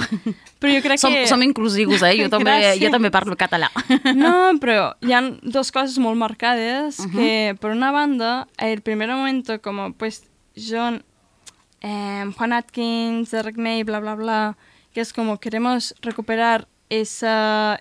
[0.58, 1.26] Però jo crec Som, que...
[1.28, 2.14] som inclusius, eh?
[2.22, 2.80] Jo també, Gràcies.
[2.80, 3.68] jo també parlo català.
[4.16, 9.60] No, però hi ha dos coses molt marcades que, por una banda, el primer momento
[9.60, 10.24] como, pues,
[10.56, 11.04] John,
[11.82, 14.56] eh, Juan Atkins, Derek May, bla, bla, bla,
[14.94, 17.28] que es como queremos recuperar ese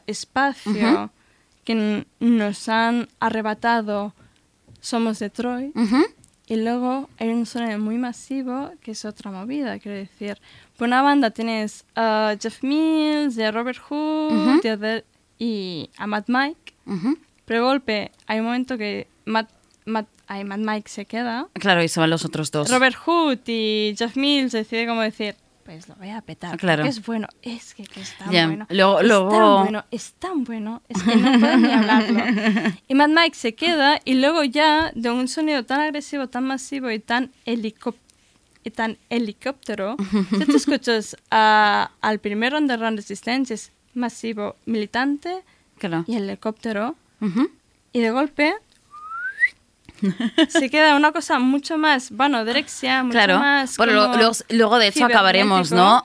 [0.05, 1.11] espacio
[1.63, 4.13] que n- nos han arrebatado
[4.81, 5.71] Somos Detroit.
[5.75, 6.03] Ujú.
[6.47, 10.37] Y luego hay un sonido muy masivo que es otra movida, quiero decir.
[10.77, 14.61] Por una banda tienes a Jeff Mills, de Robert Hood
[15.39, 16.73] y a Matt Mike.
[16.85, 17.17] Ujú.
[17.45, 19.49] Pero de golpe hay un momento que Matt,
[19.85, 21.47] Matt, ay, Matt Mike se queda.
[21.53, 22.69] Claro, y se van los otros dos.
[22.69, 26.57] Robert Hood y Jeff Mills decide como decir, pues lo voy a petar.
[26.57, 26.83] Claro.
[26.83, 28.67] porque es bueno, es que, que es tan Ya, bueno.
[28.69, 32.19] luego- es luego- tan bueno, es tan bueno, es que no puedo ni hablarlo.
[32.87, 36.91] Y Mad Mike se queda y luego ya de un sonido tan agresivo, tan masivo
[36.91, 38.03] y tan helicóptero
[38.63, 39.95] y tan helicóptero,
[40.31, 45.43] si tú escuchas a- al primer Underground Resistance, es masivo, militante
[45.77, 46.03] Claro.
[46.07, 47.49] y helicóptero, Ujú.
[47.93, 48.53] y de golpe
[50.49, 53.77] se queda una cosa mucho más, bueno, direxia, mucho Claro, más.
[53.77, 55.71] bueno, como lo- luego, de hecho acabaremos.
[55.71, 56.03] ¿no?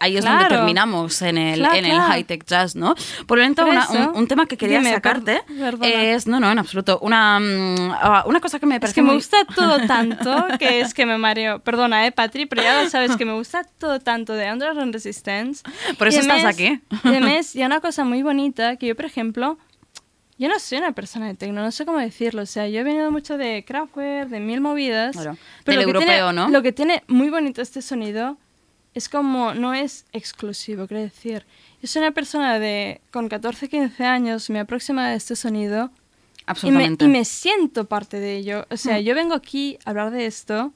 [0.00, 0.56] Ahí es donde Claro.
[0.56, 2.08] terminamos en el, Claro, en el claro.
[2.12, 2.94] high-tech jazz, ¿no?
[3.26, 5.42] Por lo tanto, una- un, un tema que quería dime, sacarte
[5.82, 9.02] es, no, no, en absoluto, una, mm, ah, una cosa que me Es parece que
[9.02, 11.60] me gusta todo tanto que es que me mareo.
[11.60, 15.62] Perdona, eh, Patri, pero ya lo sabes que me gusta todo tanto de Underground Resistance.
[15.96, 16.80] Por Y eso estás además- aquí.
[17.04, 19.58] Y además, y una cosa muy bonita que yo, por ejemplo,
[20.38, 22.42] yo no soy una persona de tecno, no sé cómo decirlo.
[22.42, 25.14] O sea, yo he venido mucho de Kraftwerk, de mil movidas.
[25.16, 26.48] Claro, Pero del lo que tiene- europeo, ¿no?
[26.50, 28.36] Lo que tiene muy bonito este sonido
[28.94, 31.44] es como no es exclusivo, quiero decir.
[31.82, 35.90] Yo soy una persona de con 14, 15 años, me aproxima de este sonido y
[35.90, 37.04] me, Absolutamente.
[37.04, 38.66] y me siento parte de ello.
[38.70, 40.72] O sea, yo vengo aquí a hablar de esto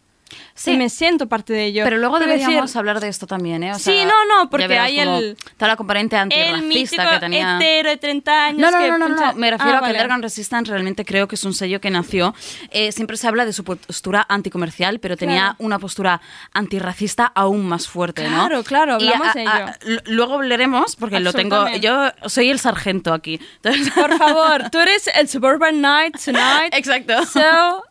[0.54, 0.72] Sí.
[0.72, 1.84] y me siento parte de ello.
[1.84, 3.72] Pero luego Quiero deberíamos decir, hablar de esto también, ¿eh?
[3.72, 7.56] O Sí, sea, no, no, ya porque hay el- Toda la componente antirracista que tenía...
[7.56, 9.82] hetero de 30 años No, no, que no, no, no, me refiero Ah, a que
[9.82, 9.92] vale.
[9.94, 12.34] Underground Resistance realmente creo que es un sello que nació.
[12.70, 15.56] eh, siempre se habla de su postura anticomercial, pero tenía Claro.
[15.58, 16.20] una postura
[16.52, 18.46] antirracista aún más fuerte, ¿no?
[18.46, 20.00] Claro, claro, hablamos a- de ello.
[20.06, 21.68] luego hablaremos, porque lo tengo.
[21.80, 23.40] Yo soy el sargento aquí.
[23.62, 26.72] Entonces- Por favor, tú eres el Suburban Knight tonight.
[26.74, 27.24] Exacto.
[27.26, 27.84] So,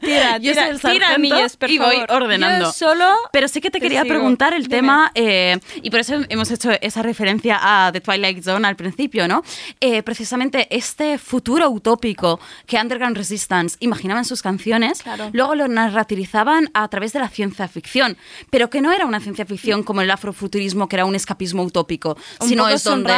[0.00, 2.22] tira, Yo tira, soy el tira millas, por y voy favor.
[2.24, 2.66] ordenando.
[2.66, 4.14] Yo solo Pero sí que te te quería sigo.
[4.14, 4.76] preguntar el Dime.
[4.76, 9.26] tema, eh, y por eso hemos hecho esa referencia a The Twilight Zone al principio,
[9.28, 9.42] ¿no?
[9.80, 15.30] Eh, precisamente este futuro utópico que Underground Resistance imaginaba en sus canciones, Claro.
[15.32, 18.16] luego lo narrativizaban a través de la ciencia ficción,
[18.50, 22.16] pero que no era una ciencia ficción como el afrofuturismo, que era un escapismo utópico,
[22.40, 23.12] Un sino es donde...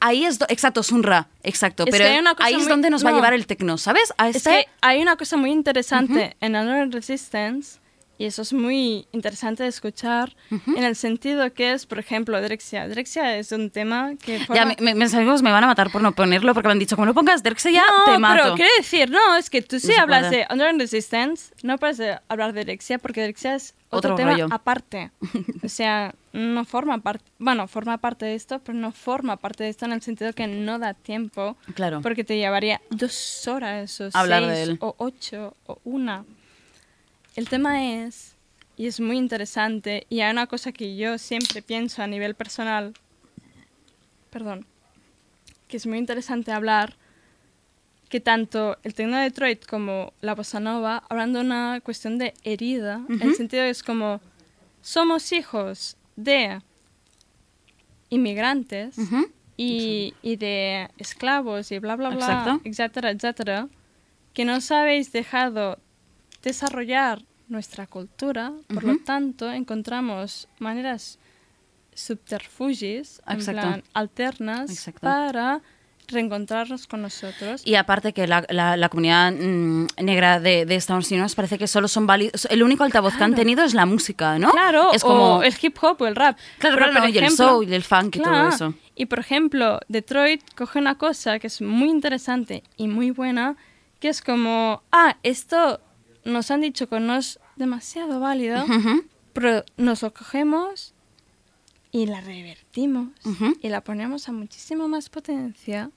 [0.00, 2.04] Ahí es, do- exacto, Sunra, exacto, Es pero
[2.44, 4.12] ahí es donde nos va a llevar el tecno, ¿sabes?
[4.18, 7.78] A Es que hay una cosa muy interesante en Underground Resistance,
[8.18, 12.86] y eso es muy interesante de escuchar, en el sentido que es, por ejemplo, Drexia.
[12.88, 14.38] Drexia es un tema que...
[14.38, 16.78] Ya, forma- mi- mis amigos me van a matar por no ponerlo porque me han
[16.78, 18.42] dicho, como no pongas ya, no, te mato.
[18.42, 20.36] pero quiero decir, no, es que tú sí se hablas puede.
[20.38, 24.32] de Underground Resistance, no puedes de hablar de Drexia, porque Drexia es otro, Otro tema
[24.32, 24.48] rollo.
[24.50, 25.10] aparte.
[25.62, 29.70] o sea, no forma parte, bueno, forma parte de esto, pero no forma parte de
[29.70, 31.56] esto en el sentido que no da tiempo.
[31.74, 32.00] Claro.
[32.00, 34.78] Porque te llevaría dos horas o Hablar seis de él.
[34.80, 36.24] o ocho o una.
[37.36, 38.36] El tema es,
[38.76, 42.94] y es muy interesante, y hay una cosa que yo siempre pienso a nivel personal,
[44.30, 44.66] perdón,
[45.66, 46.96] que es muy interesante hablar,
[48.08, 52.34] que tanto el Tecno de Detroit como la Bossa Nova hablan de una cuestión de
[52.44, 54.20] herida, en el sentido es como,
[54.82, 56.60] somos hijos de
[58.10, 58.96] inmigrantes
[59.56, 62.60] y, y de esclavos y bla, bla, bla, Exacto.
[62.62, 63.68] etcétera, etcétera,
[64.32, 65.78] que nos habéis dejado
[66.44, 71.18] desarrollar nuestra cultura, por lo tanto encontramos maneras
[71.94, 73.60] subterfugios, en Exacto.
[73.62, 75.00] plan alternas, Exacto.
[75.00, 75.60] para
[76.06, 77.62] reencontrarnos con nosotros.
[77.64, 81.66] Y aparte que la, la- la comunidad mm, negra de, de Estados Unidos parece que
[81.66, 82.46] solo son válidos.
[82.50, 84.50] El único altavoz que han tenido es la música, ¿no?
[84.50, 85.36] Claro, es como.
[85.38, 86.36] o el hip hop o el rap.
[86.58, 88.74] Claro, Pero, claro, por y el soul y el funk y todo eso.
[88.94, 93.56] Y por ejemplo, Detroit coge una cosa que es muy interesante y muy buena,
[93.98, 95.80] que es como, ah, esto
[96.24, 98.64] nos han dicho que nos demasiado válido,
[99.32, 100.94] pero nos lo cogemos
[101.92, 103.08] y la revertimos
[103.60, 105.90] y la ponemos a muchísimo más potencia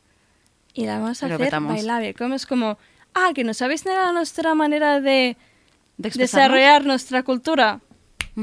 [0.73, 1.73] y la vamos a hacer petamos.
[1.73, 2.13] bailable.
[2.13, 2.77] Como es como,
[3.13, 5.37] ah, que no sabéis nada nuestra manera de
[5.97, 7.81] desarrollar nuestra cultura.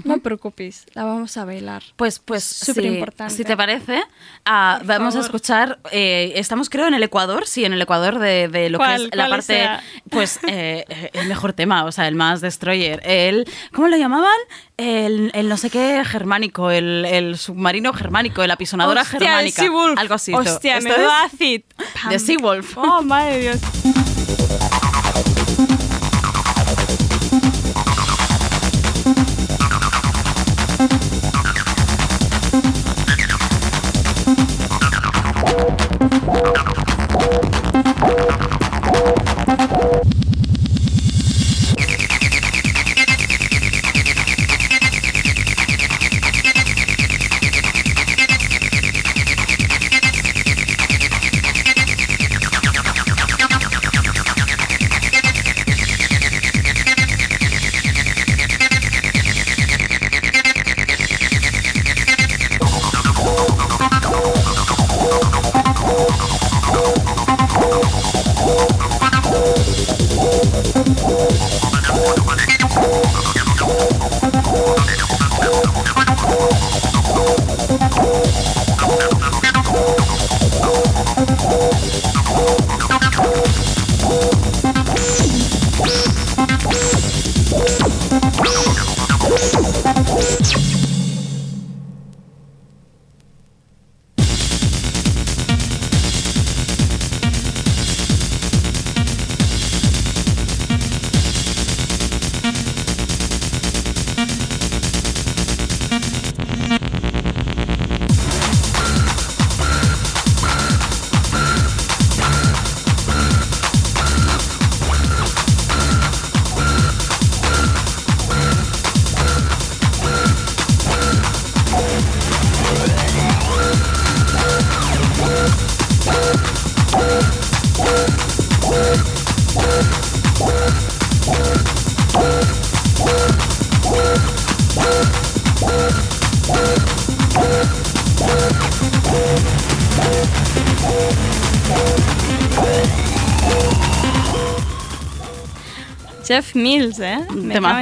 [0.03, 1.85] No preocupéis, la vamos a bailar.
[1.95, 3.33] Pues, pues Súper importante.
[3.33, 4.03] si te parece,
[4.43, 5.25] Por vamos a favor.
[5.25, 5.79] escuchar.
[5.93, 9.09] eh, estamos, creo, en el Ecuador, sí, en el Ecuador de, de lo ¿Cuál- que
[9.13, 9.83] es la parte, será?
[10.11, 13.01] pues eh, eh, el mejor tema, o sea, el más destroyer.
[13.05, 14.35] El, ¿Cómo lo llamaban?
[14.77, 19.99] El, el no sé qué germánico, el, el submarino germánico, la apisonadora Hostia, germánica, Seawolf.
[19.99, 20.35] algo así.
[20.35, 21.63] Hostia, esto menudo es acid.
[22.11, 22.77] de Seawolf.
[22.77, 24.04] Oh, madre de Dios.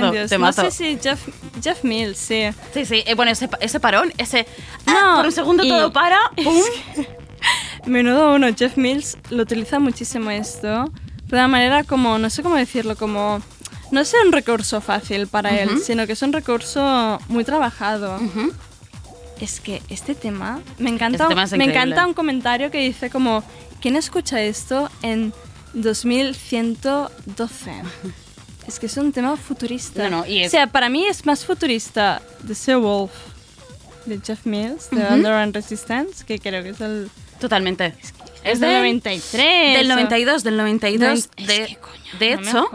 [0.00, 0.30] Temazo, Dios.
[0.30, 0.62] temazo.
[0.64, 1.28] No sé si Jeff,
[1.62, 2.44] Jeff Mills, sí.
[2.74, 4.46] Sí, sí, eh, bueno, ese, ese parón, ese...
[4.86, 6.62] No, ah, por un segundo y- todo para, ¡pum!
[7.86, 10.84] Menudo uno, Jeff Mills lo utiliza muchísimo esto.
[11.26, 13.40] De una manera como, no sé cómo decirlo, como...
[13.90, 18.16] No es un recurso fácil para él, sino que es un recurso muy trabajado.
[18.16, 18.52] Ujú.
[19.38, 23.42] Es que este tema me encanta, Este tema me encanta un comentario que dice como
[23.82, 25.34] ¿quién escucha esto en
[25.74, 27.72] 2112?
[28.66, 30.08] es que es un tema futurista.
[30.08, 33.12] No, no, y es- O sea, para mí es más futurista The Seawolf
[34.06, 37.10] de Jeff Mills, de Underground Resistance, que creo que es el
[37.40, 37.94] Totalmente.
[38.00, 38.12] es
[38.44, 39.76] del 93.
[39.78, 41.28] Del o- 92, del 92.
[41.28, 42.70] Noven- de, es que, coño, de no me hecho,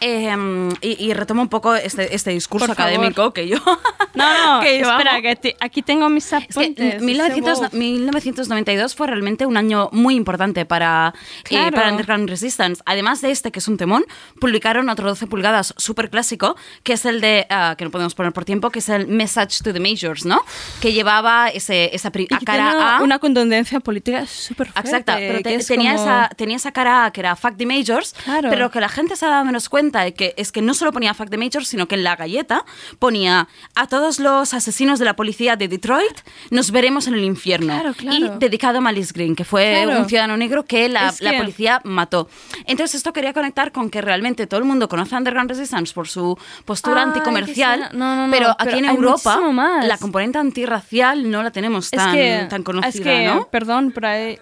[0.00, 2.92] eh, y, y retomo un poco este, este discurso Por favor.
[2.92, 3.58] académico que yo.
[4.14, 7.00] No, no, que yo espera, que te- aquí tengo mis Es que apuntes.
[7.00, 7.74] de 1900 Seawolf.
[7.74, 11.74] 1992 fue realmente un año muy importante para, eh, Claro.
[11.74, 12.80] para Underground Resistance.
[12.86, 14.04] Además de este, que es un temón,
[14.40, 16.54] publicaron otro 12 pulgadas súper clásico,
[16.84, 19.62] que es el de, ah, que no podemos poner por tiempo, que es el Message
[19.64, 20.40] to the Majors, ¿no?
[20.80, 23.02] Que llevaba ese, esa a cara A.
[23.02, 24.88] una contundencia política súper fuerte.
[25.12, 27.66] Exacta, pero que te- es tenía, como- esa, tenía esa cara que era Fuck the
[27.66, 28.48] Majors, Claro.
[28.50, 30.92] pero que la gente se ha dado menos cuenta de que es que no solo
[30.92, 32.64] ponía Fuck the Majors, sino que en la galleta
[32.98, 36.16] ponía a todos los asesinos de la policía de Detroit,
[36.50, 37.72] nos veremos en el infierno.
[37.74, 38.16] Claro, claro.
[38.16, 41.38] Y dedicado a Malice Green, que fue un ciudadano negro que la, Es la que-
[41.38, 42.28] policía mató.
[42.66, 46.08] Entonces esto quería conectar con que realmente todo el mundo conoce a Underground Resistance por
[46.08, 47.90] su postura anticomercial.
[47.92, 49.40] No, no, no, pero aquí pero en Europa
[49.82, 53.46] la componente antirracial no la tenemos Es tan, que, tan conocida, es que, ¿no?
[53.48, 54.38] perdón, pero hay-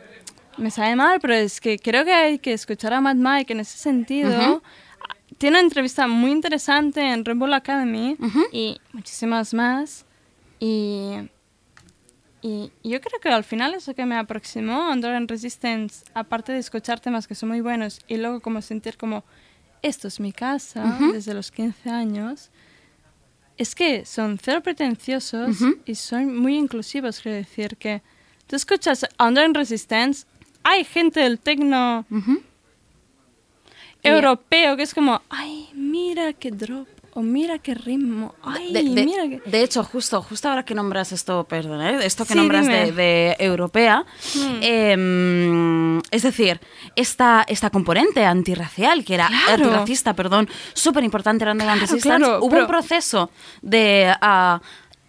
[0.59, 3.61] me sabe mal, pero es que creo que hay que escuchar a Mad Mike en
[3.61, 4.31] ese sentido.
[4.31, 4.63] Ujú.
[5.39, 8.43] Tiene una entrevista muy interesante en Red Bull Academy Ujú.
[8.53, 10.05] y muchísimas más.
[10.61, 11.15] Y,
[12.43, 16.59] y yo creo que al final eso que me aproximó a Underground Resistance, aparte de
[16.59, 19.25] escuchar temas que son muy buenos y luego como sentir como,
[19.81, 22.51] esto es mi casa desde los 15 años,
[23.57, 27.21] es que son cero pretenciosos y son muy inclusivos.
[27.21, 28.03] Quiero decir que
[28.47, 30.27] tú escuchas Underground Resistance,
[30.65, 32.05] hay gente del tecno
[34.03, 36.89] europeo que es como, ay, mira qué drop.
[37.15, 39.43] o mira qué ritmo, ay, De, de- mira que...
[39.45, 41.99] de hecho, justo, justo ahora que nombras esto, perdón, ¿eh?
[42.07, 44.07] esto que Sí, nombras de, de europea,
[44.63, 46.59] em, es decir,
[46.97, 49.65] esta, esta componente antirracial, que era Claro.
[49.65, 54.61] antirracista, perdón, súper importante era Underground Claro, claro, hubo pero- un proceso de ah,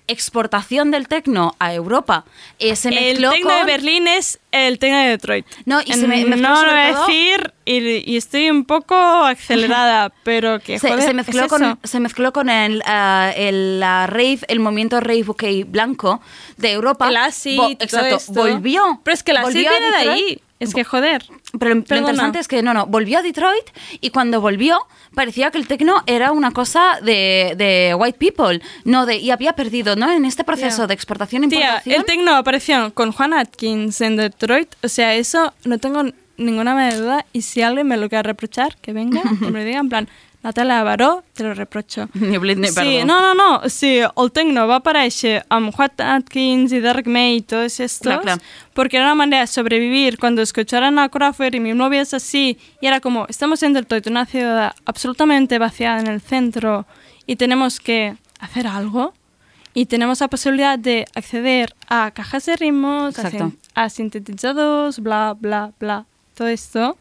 [0.07, 2.25] exportación del tecno a Europa.
[2.59, 3.57] eh, se El tecno con...
[3.59, 5.45] de Berlín es el tecno de Detroit.
[5.65, 8.95] No, y se me- mezcló no lo voy a decir y, y estoy un poco
[8.95, 11.77] acelerada, pero que se, joder, se mezcló es con, eso.
[11.83, 16.21] se mezcló con el, ah, el la rave, el movimiento rave UK blanco
[16.57, 17.07] de Europa.
[17.07, 17.17] el
[17.77, 18.33] todo exacto, esto.
[18.33, 18.99] volvió.
[19.03, 20.41] Pero es que el acid volvió a viene de ahí.
[20.63, 21.25] Es que joder.
[21.59, 22.09] Pero lo Perdona.
[22.09, 23.65] interesante es que no, no, volvió a Detroit
[24.01, 24.79] y cuando volvió
[25.13, 29.53] parecía que el tecno era una cosa de, de white people, no de y había
[29.53, 30.11] perdido, ¿no?
[30.11, 31.95] En este proceso de exportación e Tía, importación.
[31.95, 34.73] el tecno apareció con Juan Atkins en Detroit.
[34.83, 36.03] O sea, eso no tengo
[36.37, 37.25] ninguna duda.
[37.33, 40.09] Y si alguien me lo quiere reprochar, que venga y me lo diga en plan,
[40.43, 42.09] Natalia Baró, te lo reprocho.
[42.13, 43.07] Ni Britney, Sí, perdón.
[43.07, 43.69] no, no, no.
[43.69, 48.01] Sí, el tecno va aparèixer amb Juan Atkins y Derek May y todos estos.
[48.01, 48.41] Claro, claro.
[48.73, 52.57] Porque era una manera de sobrevivir cuando escucharan a Crawford y mi novia es así.
[52.81, 56.85] Y era como, estamos en Detroit, una ciudad absolutamente vaciada en el centro
[57.25, 59.13] y tenemos que hacer algo.
[59.73, 63.31] Y tenemos la posibilidad de acceder a cajas de ritmos, a,
[63.73, 66.97] a sintetizadores, bla, bla, bla, todo esto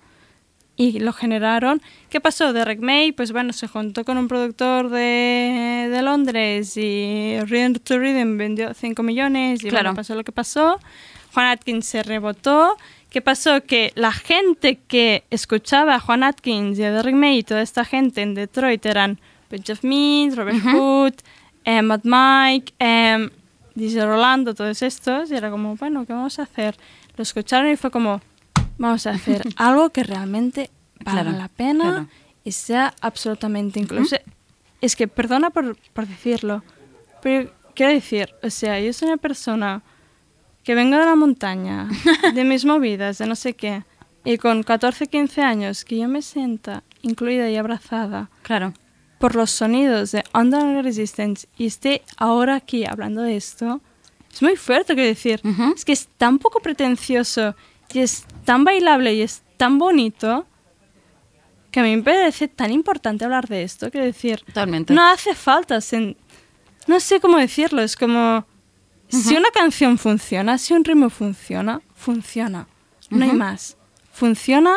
[0.77, 1.83] y lo generaron.
[2.09, 2.53] ¿Qué pasó?
[2.53, 7.99] Derek May, pues bueno, se juntó con un productor de, de Londres y Rhythm to
[7.99, 9.91] Rhythm vendió 5 millones y Claro.
[9.91, 10.79] bueno, pasó lo que pasó.
[11.35, 12.77] Juan Atkins se rebotó.
[13.11, 13.63] ¿Qué pasó?
[13.65, 17.85] Que la gente que escuchaba a Juan Atkins y a Derek May y toda esta
[17.85, 19.21] gente en Detroit eran
[19.51, 21.13] Ben Jeff Mead, Robert Hood,
[21.67, 23.29] eh, Matt Mike, eh,
[23.75, 25.31] DJ Rolando, todos estos.
[25.31, 26.77] Y era como, bueno, ¿qué vamos a hacer?
[27.19, 28.23] Lo escucharon y fue como,
[28.79, 30.71] vamos a hacer algo que realmente
[31.05, 32.09] valga Claro, la pena claro.
[32.45, 34.17] y sea absolutamente incluso.
[34.81, 36.63] Es que, perdona por, por decirlo,
[37.23, 39.83] pero quiero decir, o sea, yo soy una persona
[40.65, 41.89] que vengo de la montaña,
[42.35, 43.85] de mis movidas, de no sé qué,
[44.25, 48.73] y con 14, 15 años, que yo me sienta incluida y abrazada Claro.
[49.19, 53.81] por los sonidos de Underground Resistance y esté ahora aquí hablando de esto,
[54.33, 55.41] es muy fuerte que decir.
[55.45, 55.75] Ujú.
[55.77, 57.55] Es que es tan poco pretencioso
[57.93, 60.47] y es tan bailable y es tan bonito
[61.71, 63.91] que a mí me parece tan importante hablar de esto.
[63.91, 64.93] Quiero decir, Totalmente.
[64.93, 65.77] no hace falta.
[65.77, 66.17] sen-
[66.87, 67.83] no sé cómo decirlo.
[67.83, 68.47] Es como.
[69.09, 72.67] Si una canción funciona, si un ritmo funciona, funciona.
[73.11, 73.77] No hay más.
[74.11, 74.75] Funciona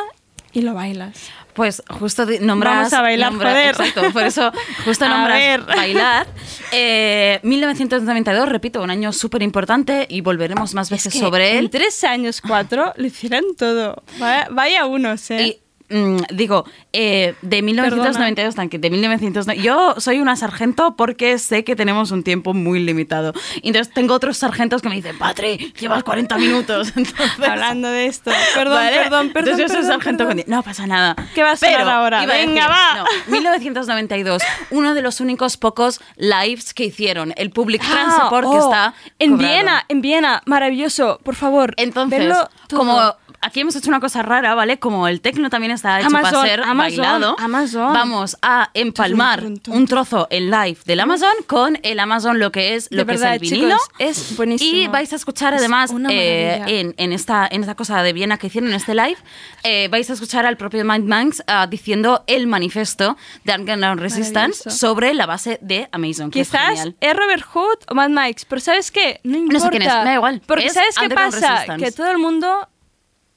[0.55, 1.17] y lo bailas.
[1.53, 2.75] Pues justo nombras...
[2.75, 3.67] Vamos a bailar, nombra- joder.
[3.69, 4.51] Exacto, por eso
[4.83, 5.61] justo A nombras ver.
[5.63, 6.27] bailar.
[6.71, 11.69] Eh, 1992, repito, un año súper importante y volveremos más veces que sobre En él.
[11.69, 14.03] tres años, cuatro, lo hicieron todo.
[14.19, 15.41] Vaya, vaya unos, ¿eh?
[15.43, 15.57] Y
[15.89, 21.63] mm, digo, eh, de 1992, tan que de 1990, yo soy una sargento porque sé
[21.63, 23.33] que tenemos un tiempo muy limitado.
[23.61, 26.93] Y Entonces tengo otros sargentos que me dicen, Patri, llevas 40 minutos.
[26.95, 28.31] Entonces, Hablando de esto.
[28.55, 28.97] Perdón, ¿vale?
[28.97, 29.53] perdón, perdón.
[29.53, 30.43] Entonces yo soy perdón, sargento perdón.
[30.43, 31.15] con- No pasa nada.
[31.33, 32.25] ¿Qué va a Pero ahora?
[32.25, 32.95] Venga, va.
[32.97, 37.33] no, 1992, uno de los únicos pocos lives que hicieron.
[37.35, 39.53] El Public Ah, Transport que oh, está En cobrado.
[39.53, 40.41] Viena, en Viena.
[40.45, 41.19] Maravilloso.
[41.23, 41.73] Por favor.
[41.77, 42.33] Entonces,
[42.73, 43.15] como
[43.45, 44.79] aquí hemos hecho una cosa rara, ¿vale?
[44.79, 47.93] Como el tecno también está hecho para ser Amazon, bailado, Amazon.
[47.93, 52.89] vamos a empalmar un trozo en live del Amazon con el Amazon lo que es
[52.89, 53.77] De lo verdad, que es el vinilo.
[53.77, 54.75] chicos, es buenísimo.
[54.77, 58.37] Y vais a escuchar Es además eh, en, en esta, en esta cosa de Viena
[58.37, 59.17] que hicieron en este live,
[59.63, 64.69] eh, vais a escuchar al propio Mind Manx ah, diciendo el manifiesto de Underground Resistance
[64.71, 66.31] sobre la base de Amazon.
[66.31, 69.19] Que Quizás es Robert Hood o Mad Mike, pero ¿sabes qué?
[69.23, 69.59] No importa.
[69.65, 70.41] sé quién es, me da igual.
[70.45, 71.53] Porque Es ¿sabes qué pasa?
[71.53, 71.85] Resistance.
[71.85, 72.67] Que todo el mundo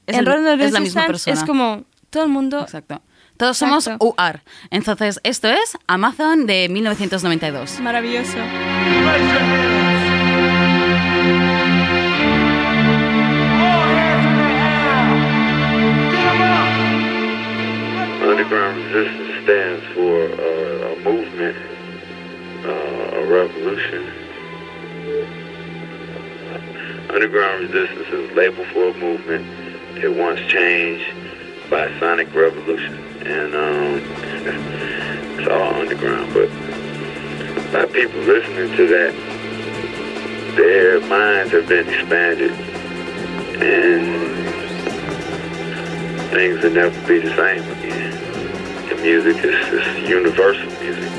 [0.09, 1.34] Es en el- Underground es la misma Resistance persona.
[1.34, 3.02] es como todo el mundo Exacto.
[3.36, 4.06] Todos somos Exacto.
[4.18, 4.40] UR.
[4.70, 7.78] Entonces, esto es Amazon de 1992.
[7.80, 8.36] maravilloso.
[18.20, 21.56] Underground resistance stands for uh, a movement,
[22.64, 24.02] uh, a revolution.
[27.14, 29.46] Underground resistance is a label for a movement.
[30.01, 31.05] It wants change
[31.68, 32.94] by sonic revolution,
[33.26, 34.01] and um,
[35.36, 36.32] it's all underground.
[36.32, 36.49] But
[37.72, 39.12] by people listening to that,
[40.57, 42.53] their minds have been expanded,
[43.61, 44.38] and
[46.30, 48.88] things will never be the same again.
[48.88, 51.17] The music is, is universal music.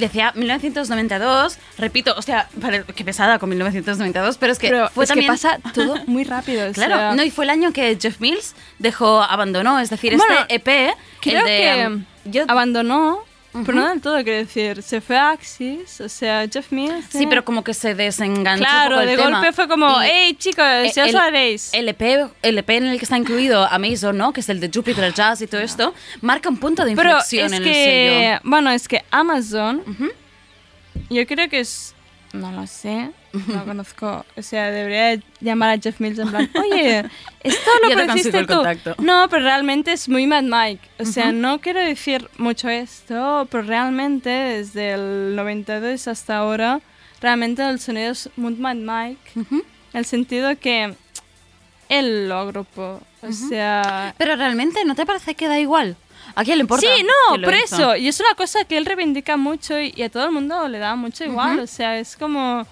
[0.00, 5.08] Decía 1992, repito, hostia, pare- qué pesada con 1992, pero es que Pero fue es
[5.08, 5.26] también...
[5.26, 6.68] que pasa todo muy rápido.
[6.68, 10.16] o Claro, sea, no, y fue el año que Jeff Mills dejó, abandonó, es decir,
[10.16, 11.58] Bueno, este EP, creo el de...
[11.58, 13.20] que um, yo- abandonó,
[13.52, 14.80] Pero no del todo, quiero decir.
[14.82, 17.06] Se fue a Axis, o sea, Jeff Mills.
[17.10, 19.38] sí, eh, pero como que se desenganchó Claro, un poco el de tema.
[19.40, 21.70] golpe fue como, hey chicos, ya el- lo haréis.
[21.74, 24.32] El EP, el EP en el que está incluido Amazon, ¿no?
[24.32, 27.46] Que es el de Jupiter Jazz y todo esto, marca un punto de Pero inflexión
[27.46, 28.40] es en el que, sello.
[28.44, 30.08] bueno, es que Amazon, Ujú.
[31.10, 31.94] yo creo que es,
[32.32, 33.10] no lo sé,
[33.46, 37.04] no conozco, o sea, debería llamar a Jeff Mills en plan, oye,
[37.42, 38.46] esto lo Ya te consigo produciste el
[38.82, 39.02] tú.
[39.02, 43.62] No, pero realmente es muy Mad Mike, o sea, no quiero decir mucho esto, pero
[43.62, 46.80] realmente desde el 92 hasta ahora,
[47.20, 50.94] realmente el sonido es muy Mad Mike, en el sentido que
[51.88, 54.14] él lo agrupó, o sea...
[54.18, 55.96] Pero realmente, ¿no te parece que da igual?
[56.34, 56.86] ¿A quién le importa?
[56.86, 57.76] Sí, no, por hizo?
[57.76, 57.96] eso.
[57.96, 60.78] Y es una cosa que él reivindica mucho y, y a todo el mundo le
[60.78, 61.58] da mucho igual.
[61.58, 62.66] O sea, es como...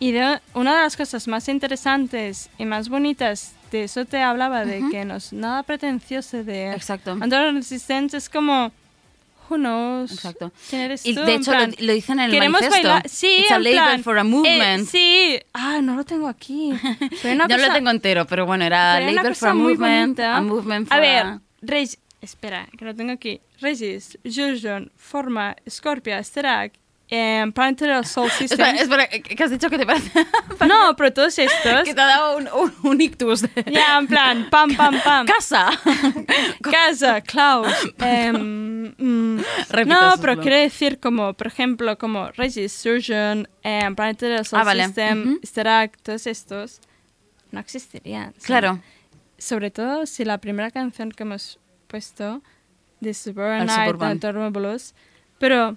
[0.00, 4.64] Y de- una de las cosas más interesantes y más bonitas de eso te hablaba,
[4.64, 6.72] de que no es nada pretencioso de...
[6.72, 7.12] Exacto.
[7.12, 8.72] Under Resistance es como...
[9.48, 10.12] Who knows?
[10.12, 10.52] Exacto.
[10.70, 11.22] ¿Quién eres Y tú?
[11.22, 12.88] de hecho plan, lo, lo dicen en el Queremos manifiesto.
[12.88, 13.08] bailar.
[13.08, 14.88] Sí, It's a en label plan, for a eh, movement.
[14.88, 15.40] sí.
[15.52, 16.72] Ah, no lo tengo aquí.
[17.22, 19.54] Pero una no lo cosa- tengo entero, pero bueno, era pero label for cosa a
[19.54, 20.36] movement, bonita.
[20.36, 21.40] a movement for A ver, a-
[22.22, 23.40] espera, que lo tengo aquí.
[23.60, 26.74] Regis, Jurjon, Forma, Scorpia, Sterak,
[27.10, 28.74] eh, Planetary Soul System.
[28.76, 30.10] Espera, espera, ¿qué has dicho que te parece?
[30.66, 31.82] No, pero todos estos.
[31.84, 33.42] que te ha dado un, un, un ictus.
[33.66, 35.26] ya, en plan, pam, pam, pam.
[35.26, 35.70] Casa.
[36.62, 37.72] Casa, Klaus.
[37.98, 39.36] em, mm,
[39.86, 44.84] no, pero quiero decir como, por ejemplo, como Regis, Surgeon, eh, Planetary Soul Ah, vale.
[44.84, 45.40] System.
[45.44, 46.80] Sterak, todos estos
[47.50, 48.34] no existirían.
[48.38, 48.46] ¿sí?
[48.46, 48.80] Claro.
[49.38, 51.58] Sobre todo si la primera canción que hemos
[51.88, 52.42] puesto
[53.00, 53.96] de Al Night,
[55.38, 55.76] pero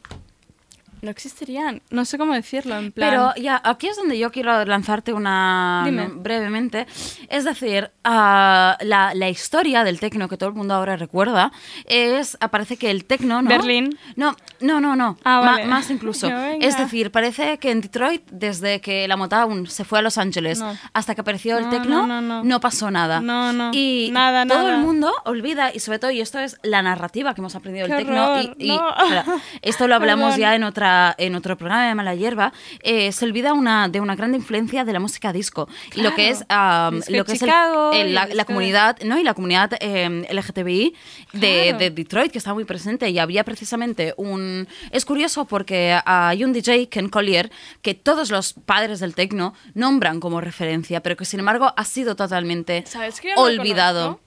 [1.04, 1.82] no existirían.
[1.89, 3.10] No sé cómo decirlo, en plan...
[3.10, 6.08] Pero ya, aquí es donde yo quiero lanzarte una Dime.
[6.08, 6.88] brevemente.
[7.30, 11.51] Es decir, ah, la, la historia del tecno que todo el mundo ahora recuerda
[11.86, 13.49] es, parece que el tecno, ¿no?
[13.49, 13.97] Berlín.
[14.16, 15.18] No, no, no, no.
[15.24, 15.66] Ah, vale.
[15.66, 16.30] más incluso.
[16.34, 20.18] No, es decir, parece que en Detroit, desde que la Motown se fue a Los
[20.18, 20.76] Ángeles No.
[20.93, 23.20] hasta que apareció el No, tecno, no, pasó nada.
[23.20, 23.72] No, no.
[23.74, 24.76] Y Nada, todo nada.
[24.76, 27.97] el mundo olvida, y sobre todo, y esto es la narrativa que hemos aprendido del
[27.97, 28.89] tecno, y, y- no.
[28.95, 29.26] espera,
[29.62, 30.39] esto lo hablamos Perdón.
[30.39, 34.16] ya en otra en otro programa de Mala Hierba, eh, se olvida una, de una
[34.16, 37.50] gran influencia de la música disco y lo que es, de lo que es el-
[37.94, 39.18] el- la, de- comunidad ¿no?
[39.20, 40.94] y la comunidad eh, LGTBI
[41.34, 41.78] de, Claro.
[41.80, 44.68] de Detroit que está muy presente y había precisamente un...
[44.91, 50.20] Es curioso porque hay un DJ, Ken Collier, que todos los padres del techno nombran
[50.20, 54.20] como referencia, pero que sin embargo ha sido totalmente ¿Sabes que yo no lo olvidado.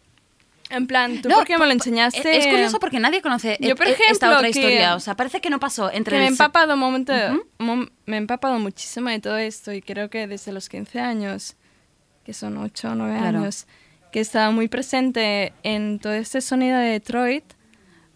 [0.71, 2.37] En plan, tú No, porque me lo enseñaste...
[2.39, 4.97] Es curioso porque nadie conoce Yo, e- por e- esta otra historia.
[4.97, 7.13] O sea, parece que no pasó entre que me he empapado un momento,
[7.59, 11.55] mom- me he empapado muchísimo de todo esto y creo que desde los 15 años,
[12.25, 13.39] que son 8 o 9 Claro.
[13.39, 13.67] años,
[14.11, 17.45] que he estado muy presente en todo este sonido de Detroit,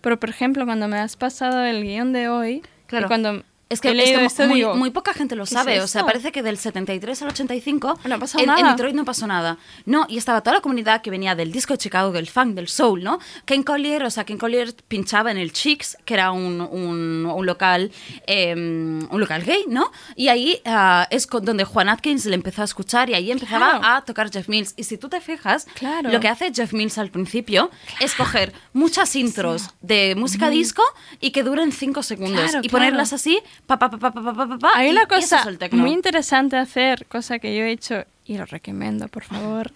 [0.01, 3.07] pero por ejemplo cuando me has pasado el guion de hoy, Claro.
[3.07, 5.81] y cuando Es que, es que muy, poca gente lo ¿qué es sabe.
[5.81, 8.67] o sea, parece que del 73 al 85 No en.
[8.67, 9.59] Detroit no pasó nada.
[9.87, 12.67] No, y estaba toda la comunidad que venía del disco de Chicago, del funk, del
[12.69, 13.21] soul, ¿no?
[13.45, 17.47] Ken Collier, o sea, Ken Collier pinchaba en el Chicks, que era un, un- un
[17.47, 17.93] local
[18.27, 19.93] eh, un local gay, ¿no?
[20.17, 23.79] Y ahí ah, es con- donde Juan Atkins le empezó a escuchar y ahí empezaba
[23.79, 23.97] Claro.
[23.97, 24.75] a tocar Jeff Mills.
[24.77, 26.11] Y si tú te fijas, Claro.
[26.11, 30.83] lo que hace Jeff Mills al principio es coger muchas intros de música disco
[31.21, 35.93] y que duren 5 segundos y ponerlas así, pa, pa, pa, Hay una cosa muy
[35.93, 39.73] interesante hacer, cosa que yo he hecho y lo recomiendo, por favor,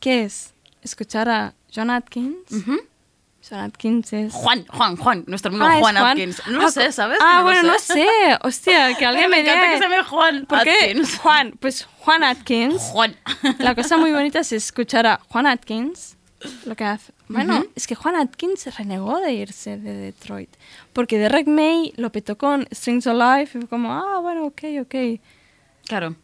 [0.00, 2.50] que es escuchar a John Atkins.
[2.50, 2.80] Uh -huh.
[3.48, 4.32] John Atkins es...
[4.32, 6.42] Juan, Juan, Juan, nuestro amigo ah, Juan, Juan, Atkins.
[6.48, 7.18] No ah, sé, ¿sabes?
[7.20, 7.68] Ah, no bueno, sé?
[7.68, 8.38] no sé.
[8.42, 9.54] Hostia, que alguien me, me diga...
[9.54, 11.10] Me encanta que se llame Juan ¿Por Atkins.
[11.10, 11.18] Qué?
[11.18, 12.82] Juan, pues Juan Atkins.
[12.92, 13.16] Juan.
[13.58, 16.15] La cosa muy bonita es escuchar a Juan Atkins
[16.66, 17.12] lo que hace.
[17.28, 20.50] Bueno, es que Juan Atkins se renegó de irse de Detroit.
[20.92, 25.20] Porque Derek May lo petó con Strings Alive y fue como, ah, bueno, ok, ok.
[25.86, 26.14] Claro.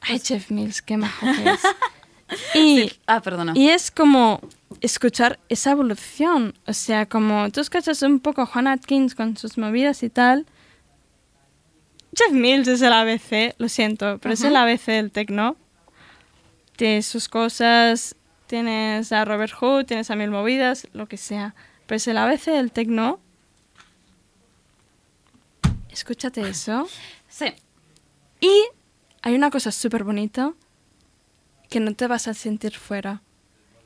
[0.00, 1.60] Ay, Jeff Mills, qué majo que es.
[2.54, 3.54] Y, Ah, perdona.
[3.56, 4.42] y es como
[4.82, 6.52] escuchar esa evolución.
[6.66, 10.44] O sea, como tú escuchas un poco a Juan Atkins con sus movidas y tal.
[12.14, 15.56] Jeff Mills es el ABC, lo siento, pero es el ABC del tecno.
[16.76, 18.14] Tiene sus cosas,
[18.48, 21.54] tienes a Robert Hood, tienes a mil movidas, lo que sea.
[21.86, 23.20] Pero es el ABC del tecno.
[25.90, 26.88] Escúchate eso.
[27.28, 27.46] Sí.
[28.40, 28.64] Y
[29.22, 30.54] hay una cosa súper bonita
[31.68, 33.22] que no te vas a sentir fuera.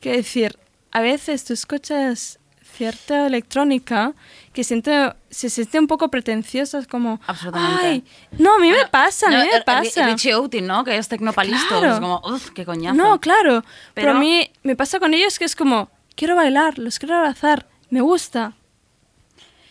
[0.01, 0.59] Quiero decir,
[0.91, 2.39] a veces tú escuchas
[2.77, 4.15] cierta electrónica
[4.53, 7.21] que siente, se siente un poco pretenciosa, es como...
[7.27, 7.85] Absolutamente.
[7.87, 8.05] Ay,
[8.39, 10.07] no, a mí me pasa, a mí me pasa.
[10.07, 10.85] Richie Outin, ¿no?
[10.85, 11.69] Que es tecnopalisto.
[11.69, 11.95] Claro.
[11.95, 12.95] Es como, uff, qué coñazo.
[12.97, 13.63] No, claro.
[13.63, 17.17] Pero, Pero- a mí me pasa con ellos que es como, quiero bailar, los quiero
[17.17, 18.55] abrazar, me gusta.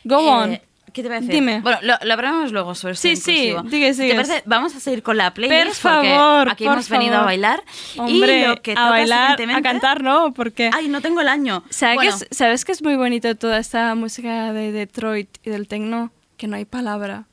[0.04, 0.62] Go Eh, on.
[0.94, 1.30] ¿Qué te decir?
[1.30, 1.62] Dime.
[1.62, 3.70] Bueno, lo, lo hablaremos luego sobre esto Sí, sí, inclusivo.
[3.70, 4.44] digue, Si ¿Te parece?
[4.46, 7.26] Vamos a seguir con la playlist Por porque favor, aquí por hemos venido a favor.
[7.28, 7.64] bailar.
[7.98, 10.70] Hombre, y lo que a bailar, a cantar no, porque...
[10.74, 11.64] Ay, no tengo el año.
[11.70, 15.50] ¿Sabes, Bueno, que es, ¿Sabes que es muy bonito toda esta música de Detroit y
[15.50, 16.12] del techno?
[16.38, 17.26] Que no hay palabra.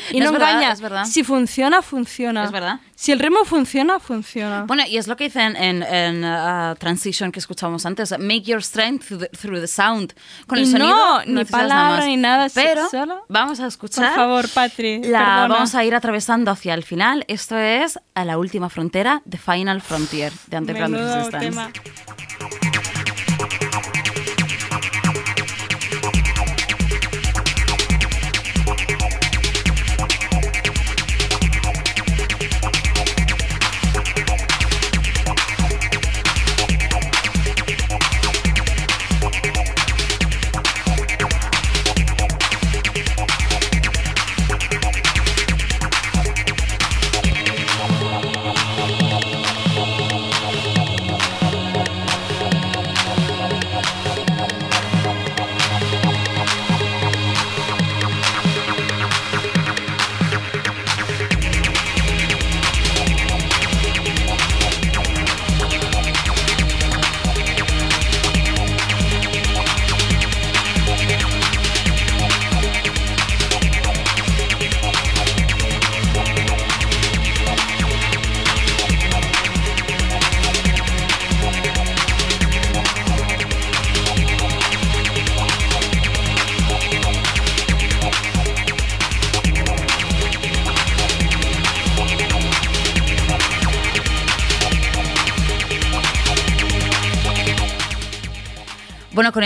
[0.12, 0.72] Y Es no verdad, engaña.
[0.72, 1.04] es verdad.
[1.04, 2.44] Si funciona, funciona.
[2.44, 2.80] Es verdad.
[2.94, 4.64] Si el ritmo funciona, funciona.
[4.64, 8.62] Bueno, y es lo que dice en, en, uh, Transition que escuchamos antes, make your
[8.62, 10.14] strength through the, through the sound.
[10.46, 14.06] Con el sonido no, ni palabra ni nada, Pero solo- vamos a escuchar.
[14.06, 15.02] Por favor, Patri.
[15.02, 15.48] La perdona.
[15.48, 17.24] vamos a ir atravesando hacia el final.
[17.28, 21.46] Esto es a la última frontera, The Final Frontier, de Underground Menudo Resistance.
[21.50, 21.70] tema.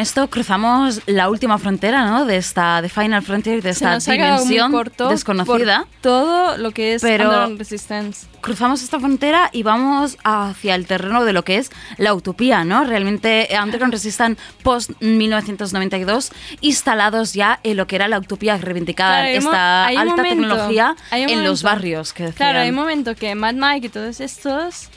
[0.00, 2.24] Esto cruzamos la última frontera, ¿no?
[2.24, 5.84] De esta, de Final Frontier, de Se esta nos muy dimensión corto desconocida.
[5.84, 8.26] por todo lo que es Pero- Resistance.
[8.40, 12.84] cruzamos esta frontera y vamos hacia el terreno de lo que es la utopía, ¿no?
[12.84, 19.22] Realmente eh, Underground Resistance post 1992 instalados ya en lo que era la utopía reivindicada,
[19.22, 22.32] Claro, esta alta momento- tecnología en los barrios que.
[22.32, 24.88] Claro, hay un momento que Mad Mike y todos estos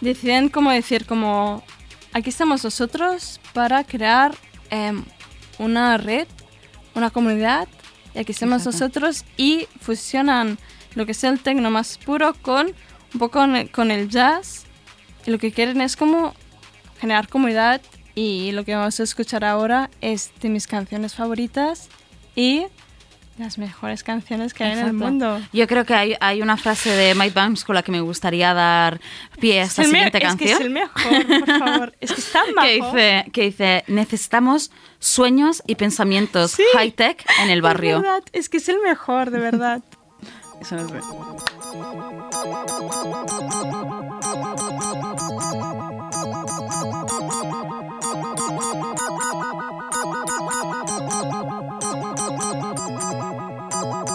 [0.00, 1.62] deciden como decir como
[2.12, 4.34] aquí estamos nosotros para crear
[4.70, 5.04] em,
[5.58, 6.26] una red,
[6.94, 7.68] una comunidad
[8.14, 8.78] y aquí estamos Exacto.
[8.78, 10.58] nosotros y fusionan
[10.94, 12.68] lo que es el techno más puro con
[13.12, 13.40] un poco
[13.72, 14.64] con el jazz
[15.26, 16.34] y lo que quieren es como
[17.00, 17.80] generar comunidad
[18.14, 21.88] y lo que vamos a escuchar ahora es de mis canciones favoritas
[22.34, 22.66] y
[23.38, 25.40] las mejores canciones que hay en el mundo.
[25.52, 28.54] Yo creo que hay, hay, una frase de Mike Banks con la que me gustaría
[28.54, 28.98] dar
[29.38, 30.48] pie a esta es siguiente canción.
[30.48, 31.94] Es que es el mejor, por favor.
[32.00, 37.60] es que está Que dice, que dice, necesitamos sueños y pensamientos sí, high-tech en el
[37.60, 38.00] barrio.
[38.00, 39.82] Verdad, es que es el mejor, de verdad.
[40.60, 41.10] Eso no es verdad.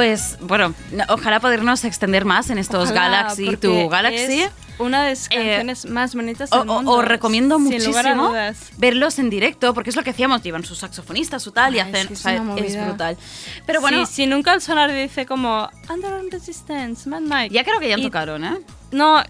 [0.00, 4.40] Pues bueno, no- ojalá podernos extender más en estos Ojalá, Galaxy to Galaxy.
[4.44, 6.92] es una de las canciones más bonitas del O- mundo.
[6.92, 8.32] Os recomiendo muchísimo
[8.78, 11.90] verlos en directo, porque es lo que hacíamos, llevan sus saxofonistas, su tal, y Ay,
[11.92, 12.08] hacen.
[12.08, 12.12] o
[12.56, 13.18] es sea, brutal.
[13.66, 17.54] Pero bueno, Sí, si nunca al sonar dice como Under Resistance, Mad Mike.
[17.54, 18.56] ya creo que ya Y- tocaron, ¿eh?
[18.92, 19.22] No,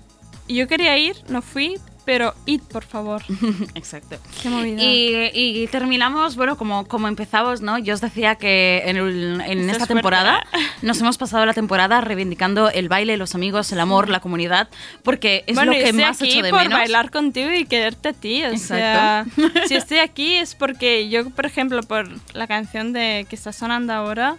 [0.46, 1.80] yo quería ir, no fui,
[2.10, 3.22] pero id, por favor.
[3.76, 4.16] Exacto.
[4.42, 4.82] Qué movida.
[4.82, 7.78] Y, y terminamos, bueno, como, como empezamos, ¿no?
[7.78, 10.68] Yo os decía que en, el- en esta es temporada fuerte.
[10.82, 14.68] nos hemos pasado la temporada reivindicando el baile, los amigos, el amor, la comunidad,
[15.04, 16.80] porque es bueno, lo que más aquí echo de por menos.
[16.80, 18.42] bailar contigo y quererte a ti.
[18.42, 18.66] O Exacto.
[18.74, 19.26] sea,
[19.68, 23.92] si estoy aquí es porque yo, por ejemplo, por la canción de que está sonando
[23.92, 24.36] ahora,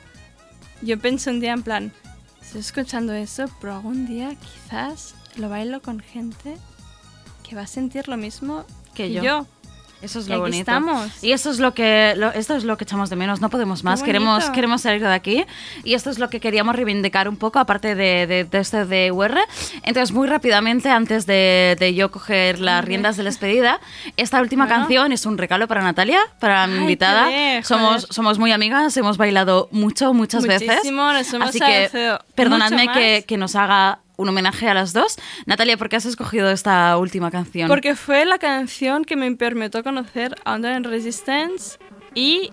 [0.81, 1.93] yo pensé un día en plan,
[2.41, 6.57] estoy escuchando eso, pero algún día quizás lo bailo con gente
[7.51, 8.63] que va a sentir lo mismo
[8.95, 9.21] Que que yo.
[9.23, 9.45] yo.
[10.01, 10.59] Eso es lo bonito.
[10.61, 11.21] estamos.
[11.21, 13.39] Y eso es lo que lo- esto es lo que echamos de menos.
[13.41, 14.01] No podemos más.
[14.01, 15.45] Queremos queremos salir de aquí.
[15.83, 19.11] Y esto es lo que queríamos reivindicar un poco, aparte de, de, de este de
[19.11, 19.37] UR.
[19.83, 23.79] Entonces, muy rápidamente, antes de, de yo coger las riendas de la despedida,
[24.17, 24.79] esta última Bueno.
[24.79, 27.27] canción es un regalo para Natalia, para mi Ay, invitada.
[27.27, 30.67] bien, somos, somos muy amigas, hemos bailado mucho, muchas veces.
[30.69, 34.93] Muchísimo, nos hemos Así que agradecido perdonadme que, que nos haga un homenaje a las
[34.93, 35.17] dos.
[35.45, 37.67] Natalia, ¿por qué has escogido esta última canción?
[37.67, 41.77] Porque fue la canción que me permitió conocer a Under Resistance
[42.13, 42.51] y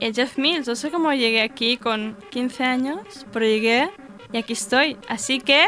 [0.00, 0.66] a Jeff Mills.
[0.66, 3.90] No sé cómo llegué aquí con 15 años, pero llegué
[4.32, 4.96] y aquí estoy.
[5.08, 5.66] Así que,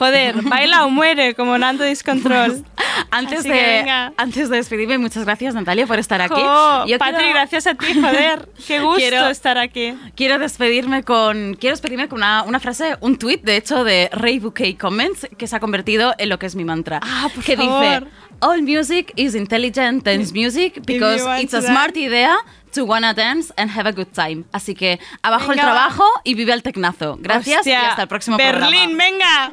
[0.00, 2.64] joder, baila o muere como Nando Discontrol.
[3.10, 6.34] Antes Así de, antes de despedirme, muchas gracias Natalia por estar aquí.
[6.40, 8.48] Jo, Yo Patri, quiero, gracias a ti, joder.
[8.66, 9.94] Qué gusto Quiero- estar aquí.
[10.14, 14.38] quiero despedirme con quiero despedirme con una, una frase, un tweet de hecho de Ray
[14.38, 17.00] Bouquet Comments que se ha convertido en lo que es mi mantra.
[17.02, 18.00] Ah, por que favor.
[18.04, 22.36] dice All music is intelligent dance music because it's a smart idea
[22.72, 24.44] to wanna dance and have a good time.
[24.52, 25.72] Así que abajo el Venga, va.
[25.72, 27.16] trabajo y vive el tecnazo.
[27.20, 29.52] Gracias Hostia, y hasta el próximo Berlín, programa.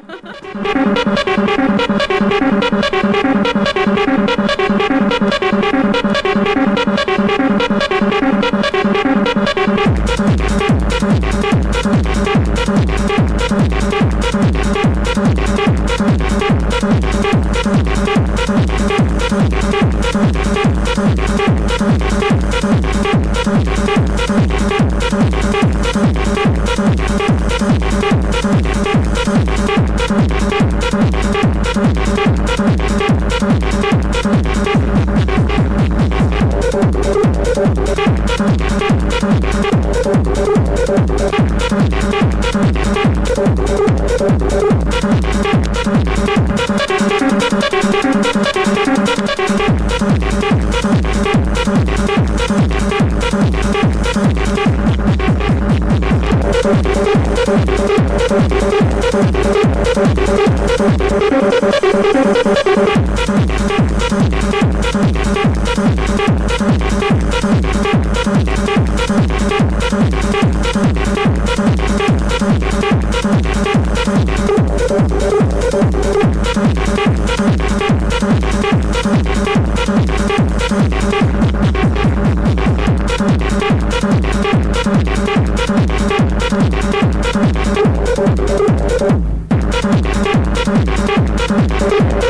[40.88, 42.27] スタンバイスタンバイスタンバイ!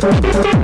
[0.03, 0.58] You.